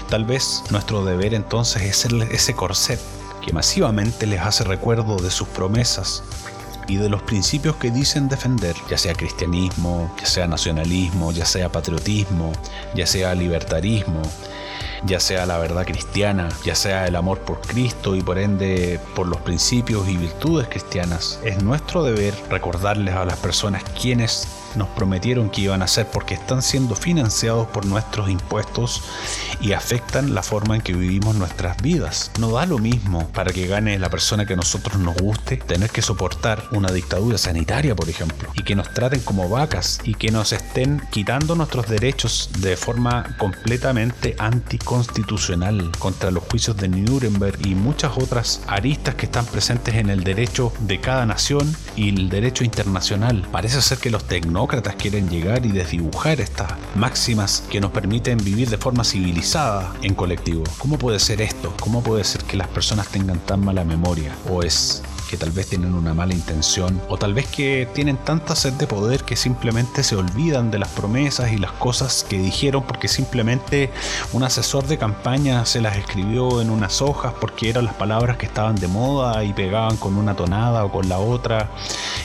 tal 0.09 0.25
vez 0.25 0.63
nuestro 0.71 1.05
deber 1.05 1.35
entonces 1.35 1.83
es 1.83 2.05
ese 2.05 2.55
corset 2.55 2.99
que 3.45 3.53
masivamente 3.53 4.25
les 4.25 4.41
hace 4.41 4.63
recuerdo 4.63 5.17
de 5.17 5.29
sus 5.29 5.47
promesas 5.47 6.23
y 6.87 6.97
de 6.97 7.09
los 7.09 7.21
principios 7.21 7.75
que 7.75 7.91
dicen 7.91 8.27
defender, 8.27 8.75
ya 8.89 8.97
sea 8.97 9.13
cristianismo, 9.13 10.11
ya 10.19 10.25
sea 10.25 10.47
nacionalismo, 10.47 11.31
ya 11.31 11.45
sea 11.45 11.71
patriotismo, 11.71 12.51
ya 12.95 13.05
sea 13.05 13.33
libertarismo, 13.35 14.21
ya 15.03 15.19
sea 15.19 15.45
la 15.45 15.57
verdad 15.57 15.85
cristiana, 15.85 16.49
ya 16.63 16.75
sea 16.75 17.07
el 17.07 17.15
amor 17.15 17.39
por 17.39 17.61
Cristo 17.61 18.15
y 18.15 18.21
por 18.21 18.37
ende 18.37 18.99
por 19.15 19.27
los 19.27 19.39
principios 19.41 20.07
y 20.07 20.17
virtudes 20.17 20.67
cristianas, 20.67 21.39
es 21.43 21.61
nuestro 21.63 22.03
deber 22.03 22.33
recordarles 22.49 23.15
a 23.15 23.25
las 23.25 23.37
personas 23.37 23.83
quienes 23.99 24.47
nos 24.77 24.89
prometieron 24.89 25.49
que 25.49 25.61
iban 25.61 25.81
a 25.81 25.85
hacer 25.85 26.07
porque 26.11 26.33
están 26.33 26.61
siendo 26.61 26.95
financiados 26.95 27.67
por 27.67 27.85
nuestros 27.85 28.29
impuestos 28.29 29.03
y 29.61 29.73
afectan 29.73 30.35
la 30.35 30.43
forma 30.43 30.75
en 30.75 30.81
que 30.81 30.93
vivimos 30.93 31.35
nuestras 31.35 31.81
vidas. 31.81 32.31
No 32.39 32.51
da 32.51 32.65
lo 32.65 32.77
mismo 32.77 33.27
para 33.29 33.51
que 33.51 33.67
gane 33.67 33.97
la 33.99 34.09
persona 34.09 34.45
que 34.45 34.53
a 34.53 34.57
nosotros 34.57 34.99
nos 34.99 35.15
guste 35.15 35.57
tener 35.57 35.89
que 35.89 36.01
soportar 36.01 36.63
una 36.71 36.91
dictadura 36.91 37.37
sanitaria, 37.37 37.95
por 37.95 38.09
ejemplo, 38.09 38.49
y 38.53 38.63
que 38.63 38.75
nos 38.75 38.93
traten 38.93 39.21
como 39.21 39.49
vacas 39.49 39.99
y 40.03 40.13
que 40.13 40.31
nos 40.31 40.51
estén 40.53 41.01
quitando 41.11 41.55
nuestros 41.55 41.87
derechos 41.87 42.49
de 42.59 42.77
forma 42.77 43.35
completamente 43.37 44.35
anticonstitucional 44.39 45.91
contra 45.99 46.31
los 46.31 46.43
juicios 46.43 46.77
de 46.77 46.89
Nuremberg 46.89 47.65
y 47.65 47.75
muchas 47.75 48.17
otras 48.17 48.61
aristas 48.67 49.15
que 49.15 49.25
están 49.25 49.45
presentes 49.45 49.95
en 49.95 50.09
el 50.09 50.23
derecho 50.23 50.71
de 50.81 50.99
cada 50.99 51.25
nación 51.25 51.75
y 51.95 52.09
el 52.09 52.29
derecho 52.29 52.63
internacional. 52.63 53.47
Parece 53.51 53.81
ser 53.81 53.97
que 53.97 54.09
los 54.09 54.23
tecnólogos 54.23 54.55
quieren 54.97 55.29
llegar 55.29 55.65
y 55.65 55.71
desdibujar 55.71 56.39
estas 56.39 56.71
máximas 56.95 57.63
que 57.69 57.81
nos 57.81 57.91
permiten 57.91 58.37
vivir 58.37 58.69
de 58.69 58.77
forma 58.77 59.03
civilizada 59.03 59.93
en 60.01 60.15
colectivo. 60.15 60.63
¿Cómo 60.77 60.97
puede 60.97 61.19
ser 61.19 61.41
esto? 61.41 61.73
¿Cómo 61.79 62.01
puede 62.01 62.23
ser 62.23 62.43
que 62.43 62.57
las 62.57 62.67
personas 62.67 63.07
tengan 63.09 63.39
tan 63.39 63.63
mala 63.63 63.83
memoria? 63.83 64.35
¿O 64.49 64.63
es 64.63 65.03
tal 65.37 65.51
vez 65.51 65.67
tienen 65.67 65.93
una 65.93 66.13
mala 66.13 66.33
intención 66.33 67.01
o 67.09 67.17
tal 67.17 67.33
vez 67.33 67.47
que 67.47 67.87
tienen 67.93 68.17
tanta 68.17 68.55
sed 68.55 68.73
de 68.73 68.87
poder 68.87 69.23
que 69.23 69.35
simplemente 69.35 70.03
se 70.03 70.15
olvidan 70.15 70.71
de 70.71 70.79
las 70.79 70.89
promesas 70.89 71.51
y 71.51 71.57
las 71.57 71.71
cosas 71.71 72.25
que 72.27 72.37
dijeron 72.37 72.83
porque 72.83 73.07
simplemente 73.07 73.91
un 74.33 74.43
asesor 74.43 74.87
de 74.87 74.97
campaña 74.97 75.65
se 75.65 75.81
las 75.81 75.97
escribió 75.97 76.61
en 76.61 76.69
unas 76.69 77.01
hojas 77.01 77.33
porque 77.39 77.69
eran 77.69 77.85
las 77.85 77.95
palabras 77.95 78.37
que 78.37 78.45
estaban 78.45 78.75
de 78.75 78.87
moda 78.87 79.43
y 79.43 79.53
pegaban 79.53 79.97
con 79.97 80.17
una 80.17 80.35
tonada 80.35 80.85
o 80.85 80.91
con 80.91 81.09
la 81.09 81.19
otra, 81.19 81.69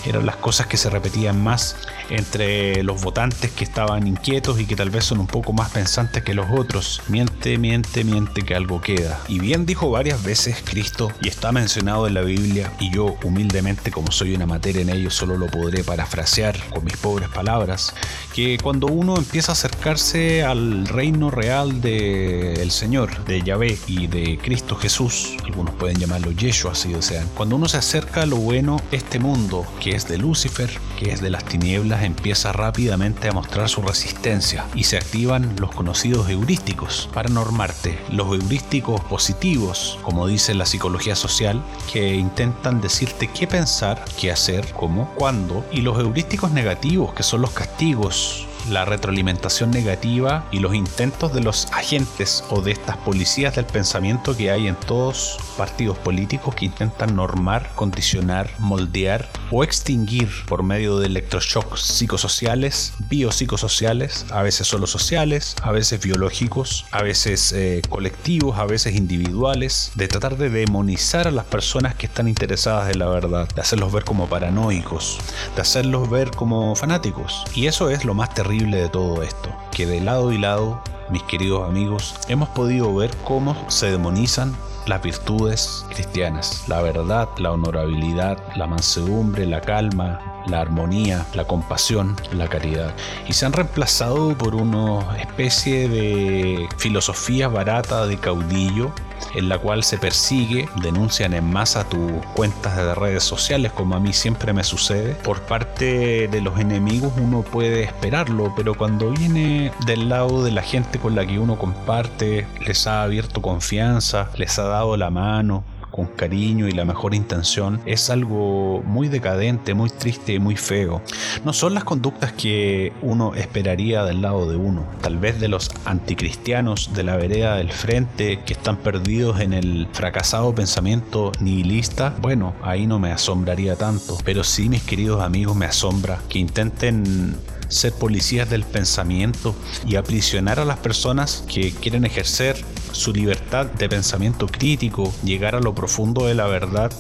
eran 0.07 0.27
las 0.27 0.37
cosas 0.37 0.67
que 0.67 0.77
se 0.77 0.91
repetían 0.91 1.43
más 1.43 1.77
entre 2.11 2.83
los 2.83 3.03
votantes 3.03 3.51
que 3.53 3.65
estaban 3.65 4.07
inquietos 4.07 4.61
y 4.61 4.67
que 4.67 4.77
tal 4.77 4.91
vez 4.91 5.05
son 5.05 5.21
un 5.21 5.27
poco 5.27 5.53
más 5.53 5.71
pensantes 5.71 6.23
que 6.23 6.35
los 6.35 6.47
otros. 6.51 7.03
Miente, 7.09 7.57
miente, 7.59 8.05
miente 8.05 8.43
que 8.43 8.55
algo 8.55 8.81
queda. 8.81 9.21
Y 9.29 9.39
bien 9.39 9.67
dijo 9.67 9.91
varias 9.91 10.23
veces 10.23 10.63
Cristo 10.65 11.11
y 11.23 11.29
está 11.29 11.53
mencionado 11.53 12.07
en 12.07 12.15
la 12.15 12.23
Biblia 12.23 12.73
y 12.81 12.91
yo 12.91 13.00
humildemente 13.25 13.91
como 13.91 14.11
soy 14.13 14.35
una 14.35 14.47
materia 14.47 14.83
en 14.83 14.91
ello 14.91 15.11
solo 15.11 15.37
lo 15.37 15.47
podré 15.47 15.85
parafrasear 15.85 16.57
con 16.71 16.85
mis 16.85 16.97
pobres 16.97 17.29
palabras, 17.29 17.95
que 18.35 18.59
cuando 18.63 18.87
uno 18.87 19.17
empieza 19.17 19.53
a 19.53 19.55
acercarse 19.55 20.43
al 20.43 20.87
reino 20.87 21.31
real 21.31 21.81
del 21.81 22.71
Señor, 22.71 23.25
de 23.25 23.43
Yahvé 23.43 23.79
y 23.87 24.07
de 24.07 24.39
Cristo 24.39 24.77
Jesús, 24.77 25.37
algunos 25.45 25.75
pueden 25.75 25.99
llamarlo 25.99 26.33
Yeshua 26.33 26.75
si 26.75 26.93
desean, 26.93 27.29
cuando 27.35 27.57
uno 27.57 27.69
se 27.69 27.79
acerca 27.79 28.23
a 28.23 28.27
lo 28.27 28.37
bueno, 28.37 28.81
este 28.93 29.19
mundo 29.19 29.67
que 29.81 29.91
es 29.91 30.09
de 30.09 30.19
Lucifer, 30.19 30.71
que 30.99 31.13
es 31.13 31.21
de 31.21 31.31
las 31.31 31.45
tinieblas, 31.45 32.05
empieza 32.05 32.53
rápidamente 32.53 33.29
a 33.29 33.33
mostrar 33.33 33.69
su 33.69 33.83
resistencia 33.83 34.67
y 34.75 34.85
se 34.85 34.97
activan 34.97 35.57
los 35.59 35.71
conocidos 35.71 36.29
heurísticos. 36.29 37.09
Para 37.13 37.29
normarte, 37.29 37.99
los 38.11 38.27
heurísticos 38.29 39.01
positivos, 39.03 39.99
como 40.03 40.27
dice 40.27 40.55
la 40.55 40.67
psicología 40.67 41.17
social, 41.17 41.63
que 41.93 42.15
intentan 42.15 42.80
decirte 42.81 43.29
qué 43.29 43.47
pensar, 43.47 44.05
qué 44.19 44.31
hacer, 44.31 44.73
cómo, 44.73 45.11
cuándo, 45.15 45.65
y 45.73 45.81
los 45.81 45.99
heurísticos 45.99 46.51
negativos, 46.51 47.15
que 47.15 47.23
son 47.23 47.43
los 47.43 47.51
castigos, 47.51 48.47
la 48.69 48.85
retroalimentación 48.85 49.71
negativa 49.71 50.45
y 50.51 50.59
los 50.59 50.75
intentos 50.75 51.33
de 51.33 51.41
los 51.41 51.67
agentes 51.73 52.45
o 52.51 52.61
de 52.61 52.73
estas 52.73 52.97
policías 52.99 53.57
del 53.57 53.65
pensamiento 53.65 54.37
que 54.37 54.51
hay 54.51 54.69
en 54.69 54.77
todos 54.77 55.39
partidos 55.57 55.99
políticos 55.99 56.55
que 56.55 56.67
intentan 56.67 57.17
normar, 57.17 57.71
condicionar, 57.75 58.51
moldear 58.59 59.29
o 59.51 59.65
extinguir 59.65 60.29
por 60.47 60.63
medio 60.63 60.99
de 60.99 61.07
electroshocks 61.07 61.81
psicosociales, 61.81 62.93
biopsicosociales, 63.09 64.27
a 64.31 64.43
veces 64.43 64.67
solo 64.67 64.87
sociales, 64.87 65.57
a 65.63 65.73
veces 65.73 66.01
biológicos, 66.01 66.87
a 66.91 67.03
veces 67.03 67.53
eh, 67.53 67.83
colectivos, 67.89 68.59
a 68.59 68.67
veces 68.67 68.95
individuales, 68.95 69.93
de 69.95 70.09
tratar 70.09 70.37
de 70.37 70.51
demonizar 70.51 71.29
a 71.29 71.31
las 71.31 71.45
personas 71.45 71.95
que 71.95 72.07
están 72.07 72.29
interesadas 72.29 72.91
en 72.91 72.99
la 72.99 73.07
verdad, 73.07 73.49
de 73.49 73.61
hacerlos 73.61 73.93
ver 73.93 74.05
como 74.05 74.29
paranoicos, 74.29 75.19
de 75.57 75.63
hacerlos 75.63 76.09
ver 76.09 76.31
como 76.31 76.75
fanáticos. 76.75 77.45
Y 77.55 77.67
eso 77.67 77.91
es 77.91 78.05
lo 78.05 78.15
más 78.15 78.35
terrible 78.35 78.77
de 78.77 78.89
todo 78.89 79.23
esto, 79.23 79.55
que 79.73 79.87
de 79.87 80.01
lado 80.01 80.33
y 80.33 80.39
lado, 80.39 80.83
mis 81.11 81.23
queridos 81.25 81.69
amigos, 81.69 82.15
hemos 82.29 82.49
podido 82.51 82.95
ver 82.95 83.11
cómo 83.25 83.57
se 83.69 83.91
demonizan 83.91 84.55
las 84.87 85.03
virtudes 85.03 85.85
cristianas, 85.91 86.65
la 86.69 86.81
verdad, 86.81 87.29
la 87.39 87.53
honorabilidad, 87.53 88.39
la 88.57 88.67
mansedumbre, 88.67 89.47
la 89.47 89.61
calma, 89.61 90.43
la 90.47 90.61
armonía, 90.61 91.27
la 91.35 91.45
compasión, 91.45 92.17
la 92.33 92.49
caridad. 92.49 92.95
Y 93.29 93.33
se 93.33 93.47
han 93.47 93.53
reemplazado 93.53 94.37
por 94.37 94.55
una 94.55 95.17
especie 95.19 95.89
de 95.89 96.69
filosofía 96.79 97.49
barata 97.49 98.07
de 98.07 98.19
caudillo 98.19 98.93
en 99.35 99.49
la 99.49 99.59
cual 99.59 99.85
se 99.85 99.99
persigue, 99.99 100.69
denuncian 100.83 101.35
en 101.35 101.51
masa 101.51 101.89
tus 101.89 102.11
cuentas 102.35 102.77
de 102.77 102.95
redes 102.95 103.23
sociales, 103.23 103.73
como 103.73 103.97
a 103.97 104.01
mí 104.01 104.13
siempre 104.13 104.53
me 104.53 104.65
sucede. 104.65 105.15
Por 105.15 105.43
parte 105.43 106.29
de 106.29 106.41
los 106.41 106.59
enemigos 106.59 107.13
uno 107.17 107.43
puede 107.43 107.83
esperarlo, 107.83 108.53
pero 108.57 108.75
cuando 108.75 109.11
viene 109.11 109.73
del 109.87 110.09
lado 110.09 110.43
de 110.45 110.51
la 110.51 110.63
gente 110.63 110.99
con 110.99 111.15
la 111.15 111.27
que 111.27 111.39
uno 111.39 111.59
comparte, 111.59 112.47
les 112.67 112.87
ha 112.87 113.03
abierto 113.03 113.43
confianza, 113.43 114.31
les 114.37 114.59
ha 114.59 114.65
dado 114.65 114.97
la 114.97 115.11
mano, 115.11 115.65
con 115.91 116.07
cariño 116.07 116.69
y 116.69 116.73
la 116.73 116.85
mejor 116.85 117.15
intención 117.15 117.81
es 117.87 118.11
algo 118.11 118.83
muy 118.85 119.09
decadente, 119.09 119.75
muy 119.75 119.91
triste 119.91 120.35
y 120.35 120.39
muy 120.39 120.57
feo. 120.57 121.03
No 121.45 121.53
son 121.53 121.75
las 121.75 121.85
conductas 121.85 122.33
que 122.33 122.93
uno 123.03 123.35
esperaría 123.35 124.05
del 124.05 124.23
lado 124.23 124.51
de 124.51 124.57
uno, 124.57 124.87
tal 125.01 125.19
vez 125.19 125.41
de 125.41 125.49
los 125.49 125.71
anticristianos 125.85 126.93
de 126.95 127.03
la 127.03 127.17
vereda 127.17 127.57
del 127.57 127.73
frente 127.73 128.41
que 128.45 128.53
están 128.53 128.77
perdidos 128.77 129.41
en 129.41 129.53
el 129.53 129.89
fracasado 129.93 130.55
pensamiento 130.55 131.33
nihilista. 131.41 132.15
Bueno, 132.21 132.55
ahí 132.63 132.87
no 132.87 132.99
me 132.99 133.13
asombraría 133.13 133.77
tanto, 133.77 134.17
pero 134.25 134.45
sí 134.45 134.69
mis 134.69 134.83
queridos 134.83 135.23
amigos 135.23 135.57
me 135.57 135.67
asombra 135.67 136.21
que 136.29 136.39
intenten 136.39 137.37
ser 137.71 137.95
policías 137.95 138.51
del 138.51 138.65
pensamiento 138.65 139.55
y 139.87 139.97
aprisionar 139.97 140.61
a 140.61 140.67
las 140.67 140.79
personas 140.79 141.45
que 141.49 141.73
quieren 141.73 142.05
ejercer 142.05 142.63
su 142.93 143.13
libertad 143.13 143.67
de 143.67 143.89
pensamiento 143.89 144.47
crítico, 144.47 145.13
llegar 145.25 145.55
a 145.55 145.61
lo 145.61 145.75
profundo 145.75 146.27
de 146.27 146.35
la 146.35 146.47
verdad 146.47 146.93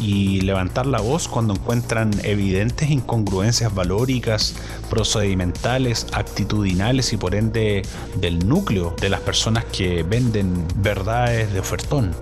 y 0.00 0.40
levantar 0.42 0.86
la 0.86 1.00
voz 1.00 1.28
cuando 1.28 1.54
encuentran 1.54 2.10
evidentes 2.24 2.90
incongruencias 2.90 3.74
valóricas, 3.74 4.54
procedimentales, 4.88 6.06
actitudinales 6.12 7.12
y 7.12 7.16
por 7.16 7.34
ende 7.34 7.82
del 8.16 8.46
núcleo 8.46 8.94
de 9.00 9.08
las 9.08 9.20
personas 9.20 9.64
que 9.64 10.02
venden 10.02 10.66
verdades 10.76 11.52
de 11.52 11.60
ofertón. 11.60 12.14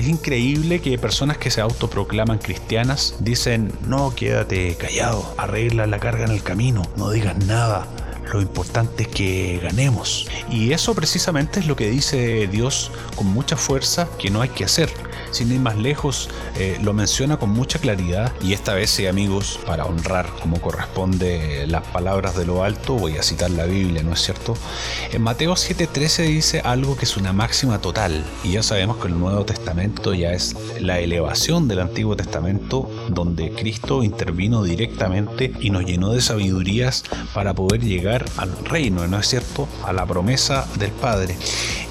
Es 0.00 0.08
increíble 0.08 0.80
que 0.80 0.96
personas 0.96 1.36
que 1.36 1.50
se 1.50 1.60
autoproclaman 1.60 2.38
cristianas 2.38 3.16
dicen, 3.20 3.70
no, 3.86 4.14
quédate 4.14 4.74
callado, 4.76 5.34
arregla 5.36 5.86
la 5.86 5.98
carga 5.98 6.24
en 6.24 6.30
el 6.30 6.42
camino, 6.42 6.84
no 6.96 7.10
digas 7.10 7.36
nada, 7.44 7.86
lo 8.32 8.40
importante 8.40 9.02
es 9.02 9.08
que 9.08 9.60
ganemos. 9.62 10.26
Y 10.50 10.72
eso 10.72 10.94
precisamente 10.94 11.60
es 11.60 11.66
lo 11.66 11.76
que 11.76 11.90
dice 11.90 12.46
Dios 12.46 12.92
con 13.14 13.26
mucha 13.26 13.58
fuerza 13.58 14.08
que 14.18 14.30
no 14.30 14.40
hay 14.40 14.48
que 14.48 14.64
hacer. 14.64 14.90
Sin 15.30 15.52
ir 15.52 15.60
más 15.60 15.76
lejos, 15.76 16.28
eh, 16.56 16.78
lo 16.82 16.92
menciona 16.92 17.36
con 17.36 17.50
mucha 17.50 17.78
claridad 17.78 18.32
y 18.42 18.52
esta 18.52 18.74
vez, 18.74 18.90
sí, 18.90 19.06
amigos, 19.06 19.60
para 19.66 19.84
honrar 19.84 20.26
como 20.40 20.60
corresponde 20.60 21.66
las 21.66 21.86
palabras 21.86 22.36
de 22.36 22.46
lo 22.46 22.64
alto, 22.64 22.94
voy 22.94 23.16
a 23.16 23.22
citar 23.22 23.50
la 23.50 23.64
Biblia, 23.64 24.02
¿no 24.02 24.12
es 24.12 24.20
cierto? 24.20 24.56
En 25.12 25.22
Mateo 25.22 25.54
7:13 25.54 26.24
dice 26.26 26.60
algo 26.60 26.96
que 26.96 27.04
es 27.04 27.16
una 27.16 27.32
máxima 27.32 27.80
total 27.80 28.24
y 28.44 28.52
ya 28.52 28.62
sabemos 28.62 28.98
que 28.98 29.08
el 29.08 29.18
Nuevo 29.18 29.44
Testamento 29.44 30.14
ya 30.14 30.32
es 30.32 30.56
la 30.80 30.98
elevación 30.98 31.68
del 31.68 31.80
Antiguo 31.80 32.16
Testamento 32.16 32.90
donde 33.08 33.50
Cristo 33.52 34.02
intervino 34.02 34.62
directamente 34.62 35.52
y 35.60 35.70
nos 35.70 35.84
llenó 35.84 36.10
de 36.12 36.20
sabidurías 36.20 37.04
para 37.34 37.54
poder 37.54 37.82
llegar 37.82 38.24
al 38.36 38.56
reino, 38.64 39.06
¿no 39.06 39.18
es 39.18 39.26
cierto? 39.28 39.68
A 39.84 39.92
la 39.92 40.06
promesa 40.06 40.66
del 40.78 40.90
Padre. 40.90 41.36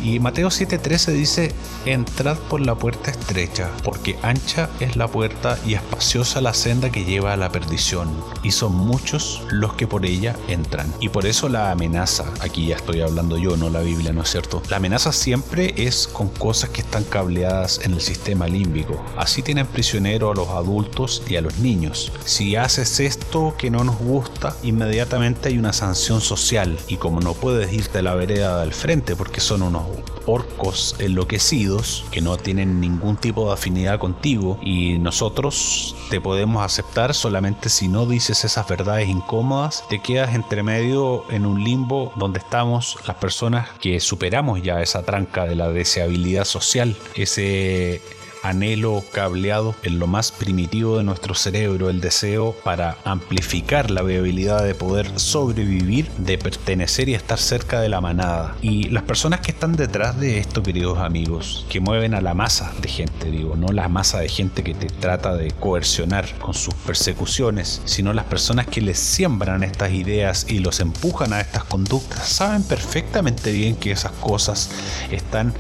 Y 0.03 0.19
Mateo 0.19 0.50
7:13 0.50 1.12
dice, 1.12 1.51
entrad 1.86 2.38
por 2.38 2.62
la 2.62 2.75
puerta 2.75 3.12
estrecha, 3.29 3.69
porque 3.83 4.17
ancha 4.24 4.69
es 4.79 4.95
la 4.95 5.07
puerta 5.07 5.59
y 5.63 5.75
espaciosa 5.75 6.41
la 6.41 6.55
senda 6.55 6.89
que 6.89 7.05
lleva 7.05 7.31
a 7.31 7.38
la 7.38 7.51
perdición, 7.51 8.09
y 8.41 8.50
son 8.50 8.74
muchos 8.74 9.43
los 9.51 9.74
que 9.74 9.86
por 9.86 10.05
ella 10.05 10.36
entran. 10.48 10.91
Y 11.00 11.09
por 11.09 11.27
eso 11.27 11.48
la 11.48 11.69
amenaza, 11.69 12.25
aquí 12.41 12.65
ya 12.67 12.77
estoy 12.77 13.01
hablando 13.01 13.38
yo, 13.38 13.55
no 13.55 13.69
la 13.69 13.81
Biblia, 13.81 14.13
¿no 14.13 14.24
es 14.24 14.31
cierto? 14.31 14.63
La 14.69 14.77
amenaza 14.77 15.12
siempre 15.12 15.75
es 15.77 16.07
con 16.07 16.29
cosas 16.29 16.71
que 16.71 16.81
están 16.81 17.03
cableadas 17.03 17.81
en 17.83 17.93
el 17.93 18.01
sistema 18.01 18.48
límbico. 18.48 19.00
Así 19.15 19.43
tienen 19.43 19.67
prisionero 19.67 20.31
a 20.31 20.36
los 20.36 20.50
adultos 20.50 21.21
y 21.27 21.36
a 21.36 21.41
los 21.41 21.59
niños. 21.59 22.12
Si 22.25 22.55
haces 22.55 23.00
esto 23.00 23.53
que 23.59 23.69
no 23.69 23.83
nos 23.83 24.00
gusta, 24.00 24.55
inmediatamente 24.63 25.50
hay 25.50 25.59
una 25.59 25.74
sanción 25.74 26.19
social, 26.19 26.79
y 26.88 26.98
como 26.98 27.19
no 27.19 27.36
puedes 27.36 27.71
irte 27.71 28.00
a 28.00 28.01
la 28.01 28.15
vereda 28.15 28.62
del 28.62 28.74
frente 28.74 29.15
porque 29.15 29.39
son 29.39 29.62
unos 29.62 29.83
orcos 30.25 30.95
enloquecidos 31.00 32.05
que 32.12 32.21
no 32.21 32.38
tienen 32.38 32.79
ningún 32.79 33.18
tipo 33.19 33.47
de 33.47 33.53
afinidad 33.53 33.99
contigo 33.99 34.57
y 34.61 34.97
nosotros 34.99 35.95
te 36.09 36.21
podemos 36.21 36.63
aceptar 36.63 37.13
solamente 37.13 37.69
si 37.69 37.88
no 37.88 38.05
dices 38.05 38.43
esas 38.43 38.67
verdades 38.67 39.07
incómodas, 39.07 39.83
te 39.89 39.99
quedas 39.99 40.33
entre 40.35 40.63
medio 40.63 41.23
en 41.29 41.45
un 41.45 41.63
limbo 41.63 42.11
donde 42.15 42.39
estamos 42.39 42.97
las 43.07 43.17
personas 43.17 43.69
que 43.79 43.99
superamos 43.99 44.61
ya 44.61 44.81
esa 44.81 45.03
tranca 45.03 45.45
de 45.45 45.55
la 45.55 45.69
deseabilidad 45.69 46.45
social, 46.45 46.95
ese 47.15 48.01
anhelo 48.43 49.03
cableado 49.12 49.75
en 49.84 50.00
lo 50.00 50.08
más 50.08 50.31
primitivo 50.31 50.98
de 50.98 51.03
nuestro 51.03 51.36
cerebro, 51.36 51.89
el 51.89 52.01
deseo 52.01 52.55
para 52.63 52.98
amplificar 53.03 53.91
la 53.91 54.01
viabilidad 54.01 54.63
de 54.63 54.75
poder 54.75 55.19
sobrevivir, 55.19 56.10
de 56.17 56.38
pertenecer 56.38 57.10
y 57.10 57.15
estar 57.15 57.39
cerca 57.39 57.81
de 57.81 57.89
la 57.89 58.01
manada. 58.01 58.55
Y 58.62 58.89
las 58.89 59.03
personas 59.03 59.41
que 59.41 59.51
están 59.51 59.75
detrás 59.75 60.19
de 60.19 60.38
esto, 60.38 60.63
queridos 60.63 61.00
amigos, 61.00 61.65
que 61.69 61.79
mueven 61.79 62.13
a 62.13 62.22
la 62.22 62.34
masa 62.34 62.72
de 62.81 62.89
gente, 62.89 63.29
digo, 63.31 63.55
no 63.55 63.72
la 63.72 63.88
masa 63.88 64.19
de 64.19 64.29
gente 64.29 64.63
que 64.63 64.74
te 64.74 64.88
trata 64.88 65.36
de 65.36 65.51
coercionar 65.51 66.38
con 66.39 66.53
sus 66.53 66.74
persecuciones, 66.74 67.81
sino 67.86 68.13
las 68.13 68.25
personas 68.25 68.67
que 68.67 68.81
les 68.81 69.00
siembran 69.00 69.63
estas 69.63 69.91
ideas 69.91 70.46
y 70.50 70.60
los 70.60 70.79
empujan 70.79 71.34
a 71.34 71.41
estas 71.41 71.63
conductas, 71.65 72.27
saben 72.27 72.63
perfectamente 72.63 73.51
bien 73.51 73.75
que 73.75 73.91
esas 73.91 74.12
cosas 74.13 74.69
están 75.12 75.53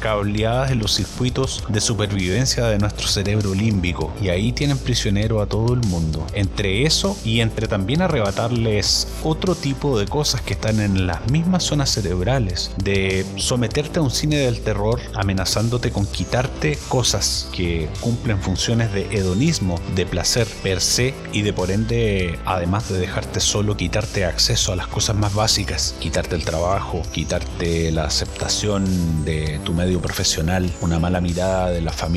cableadas 0.00 0.70
en 0.70 0.78
los 0.78 0.94
circuitos 0.94 1.64
de 1.68 1.80
supervivencia 1.80 2.25
de 2.30 2.78
nuestro 2.78 3.06
cerebro 3.06 3.54
límbico 3.54 4.12
y 4.20 4.30
ahí 4.30 4.52
tienen 4.52 4.78
prisionero 4.78 5.40
a 5.40 5.46
todo 5.46 5.74
el 5.74 5.80
mundo. 5.86 6.26
Entre 6.34 6.84
eso 6.84 7.16
y 7.24 7.40
entre 7.40 7.68
también 7.68 8.02
arrebatarles 8.02 9.08
otro 9.22 9.54
tipo 9.54 9.98
de 9.98 10.06
cosas 10.06 10.40
que 10.40 10.54
están 10.54 10.80
en 10.80 11.06
las 11.06 11.30
mismas 11.30 11.62
zonas 11.62 11.90
cerebrales, 11.90 12.72
de 12.82 13.24
someterte 13.36 14.00
a 14.00 14.02
un 14.02 14.10
cine 14.10 14.38
del 14.38 14.60
terror 14.60 15.00
amenazándote 15.14 15.92
con 15.92 16.06
quitarte 16.06 16.78
cosas 16.88 17.48
que 17.54 17.88
cumplen 18.00 18.40
funciones 18.40 18.92
de 18.92 19.06
hedonismo, 19.16 19.80
de 19.94 20.06
placer 20.06 20.48
per 20.62 20.80
se 20.80 21.14
y 21.32 21.42
de 21.42 21.52
por 21.52 21.70
ende, 21.70 22.38
además 22.44 22.88
de 22.88 22.98
dejarte 22.98 23.40
solo, 23.40 23.76
quitarte 23.76 24.24
acceso 24.24 24.72
a 24.72 24.76
las 24.76 24.88
cosas 24.88 25.16
más 25.16 25.34
básicas, 25.34 25.94
quitarte 26.00 26.34
el 26.34 26.44
trabajo, 26.44 27.02
quitarte 27.12 27.92
la 27.92 28.04
aceptación 28.04 29.24
de 29.24 29.60
tu 29.64 29.72
medio 29.72 30.00
profesional, 30.00 30.72
una 30.80 30.98
mala 30.98 31.20
mirada 31.20 31.70
de 31.70 31.80
la 31.80 31.92
familia 31.92 32.15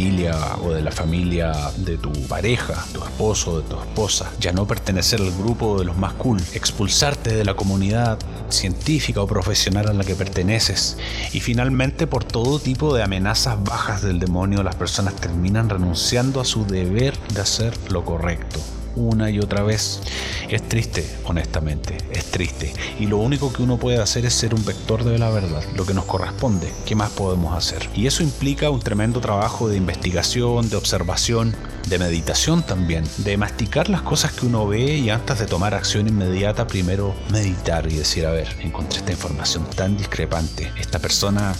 o 0.64 0.72
de 0.72 0.82
la 0.82 0.92
familia 0.92 1.52
de 1.76 1.98
tu 1.98 2.12
pareja, 2.28 2.86
tu 2.94 3.04
esposo, 3.04 3.60
de 3.60 3.68
tu 3.68 3.78
esposa, 3.78 4.32
ya 4.40 4.54
no 4.54 4.66
pertenecer 4.66 5.20
al 5.20 5.32
grupo 5.32 5.78
de 5.78 5.86
los 5.86 5.98
más 5.98 6.14
cool, 6.14 6.42
expulsarte 6.54 7.36
de 7.36 7.44
la 7.44 7.56
comunidad 7.56 8.18
científica 8.50 9.22
o 9.22 9.28
profesional 9.28 9.90
a 9.90 9.94
la 9.94 10.06
que 10.06 10.16
perteneces. 10.16 10.98
Y 11.34 11.42
finalmente 11.42 12.08
por 12.08 12.24
todo 12.24 12.60
tipo 12.60 12.96
de 12.96 13.04
amenazas 13.04 13.62
bajas 13.62 14.02
del 14.02 14.20
demonio 14.20 14.64
las 14.64 14.76
personas 14.76 15.16
terminan 15.16 15.70
renunciando 15.70 16.40
a 16.40 16.46
su 16.46 16.66
deber 16.66 17.18
de 17.34 17.42
hacer 17.42 17.74
lo 17.90 18.06
correcto 18.06 18.79
una 18.96 19.30
y 19.30 19.40
otra 19.40 19.64
vez. 19.64 20.02
Es 20.50 20.68
triste, 20.68 21.06
honestamente, 21.26 21.98
es 22.12 22.26
triste. 22.26 22.74
Y 23.00 23.06
lo 23.06 23.18
único 23.18 23.54
que 23.54 23.62
uno 23.62 23.78
puede 23.78 24.02
hacer 24.02 24.26
es 24.26 24.34
ser 24.34 24.56
un 24.56 24.66
vector 24.66 25.04
de 25.04 25.20
la 25.20 25.30
verdad, 25.30 25.64
lo 25.76 25.86
que 25.86 25.94
nos 25.94 26.06
corresponde. 26.06 26.72
¿Qué 26.86 26.96
más 26.96 27.12
podemos 27.12 27.56
hacer? 27.56 27.88
Y 27.96 28.08
eso 28.08 28.24
implica 28.24 28.70
un 28.70 28.80
tremendo 28.80 29.22
trabajo 29.22 29.68
de 29.70 29.78
investigación, 29.78 30.70
de 30.70 30.76
observación, 30.76 31.56
de 31.88 31.98
meditación 32.00 32.64
también, 32.64 33.04
de 33.18 33.38
masticar 33.38 33.90
las 33.90 34.02
cosas 34.02 34.32
que 34.32 34.46
uno 34.46 34.68
ve 34.68 34.98
y 34.98 35.10
antes 35.10 35.40
de 35.40 35.46
tomar 35.46 35.74
acción 35.74 36.08
inmediata, 36.08 36.68
primero 36.68 37.16
meditar 37.32 37.92
y 37.92 37.96
decir, 37.96 38.26
a 38.26 38.32
ver, 38.32 38.48
encontré 38.62 39.00
esta 39.00 39.12
información 39.12 39.66
tan 39.76 39.98
discrepante. 39.98 40.72
Esta 40.80 41.00
persona 41.00 41.54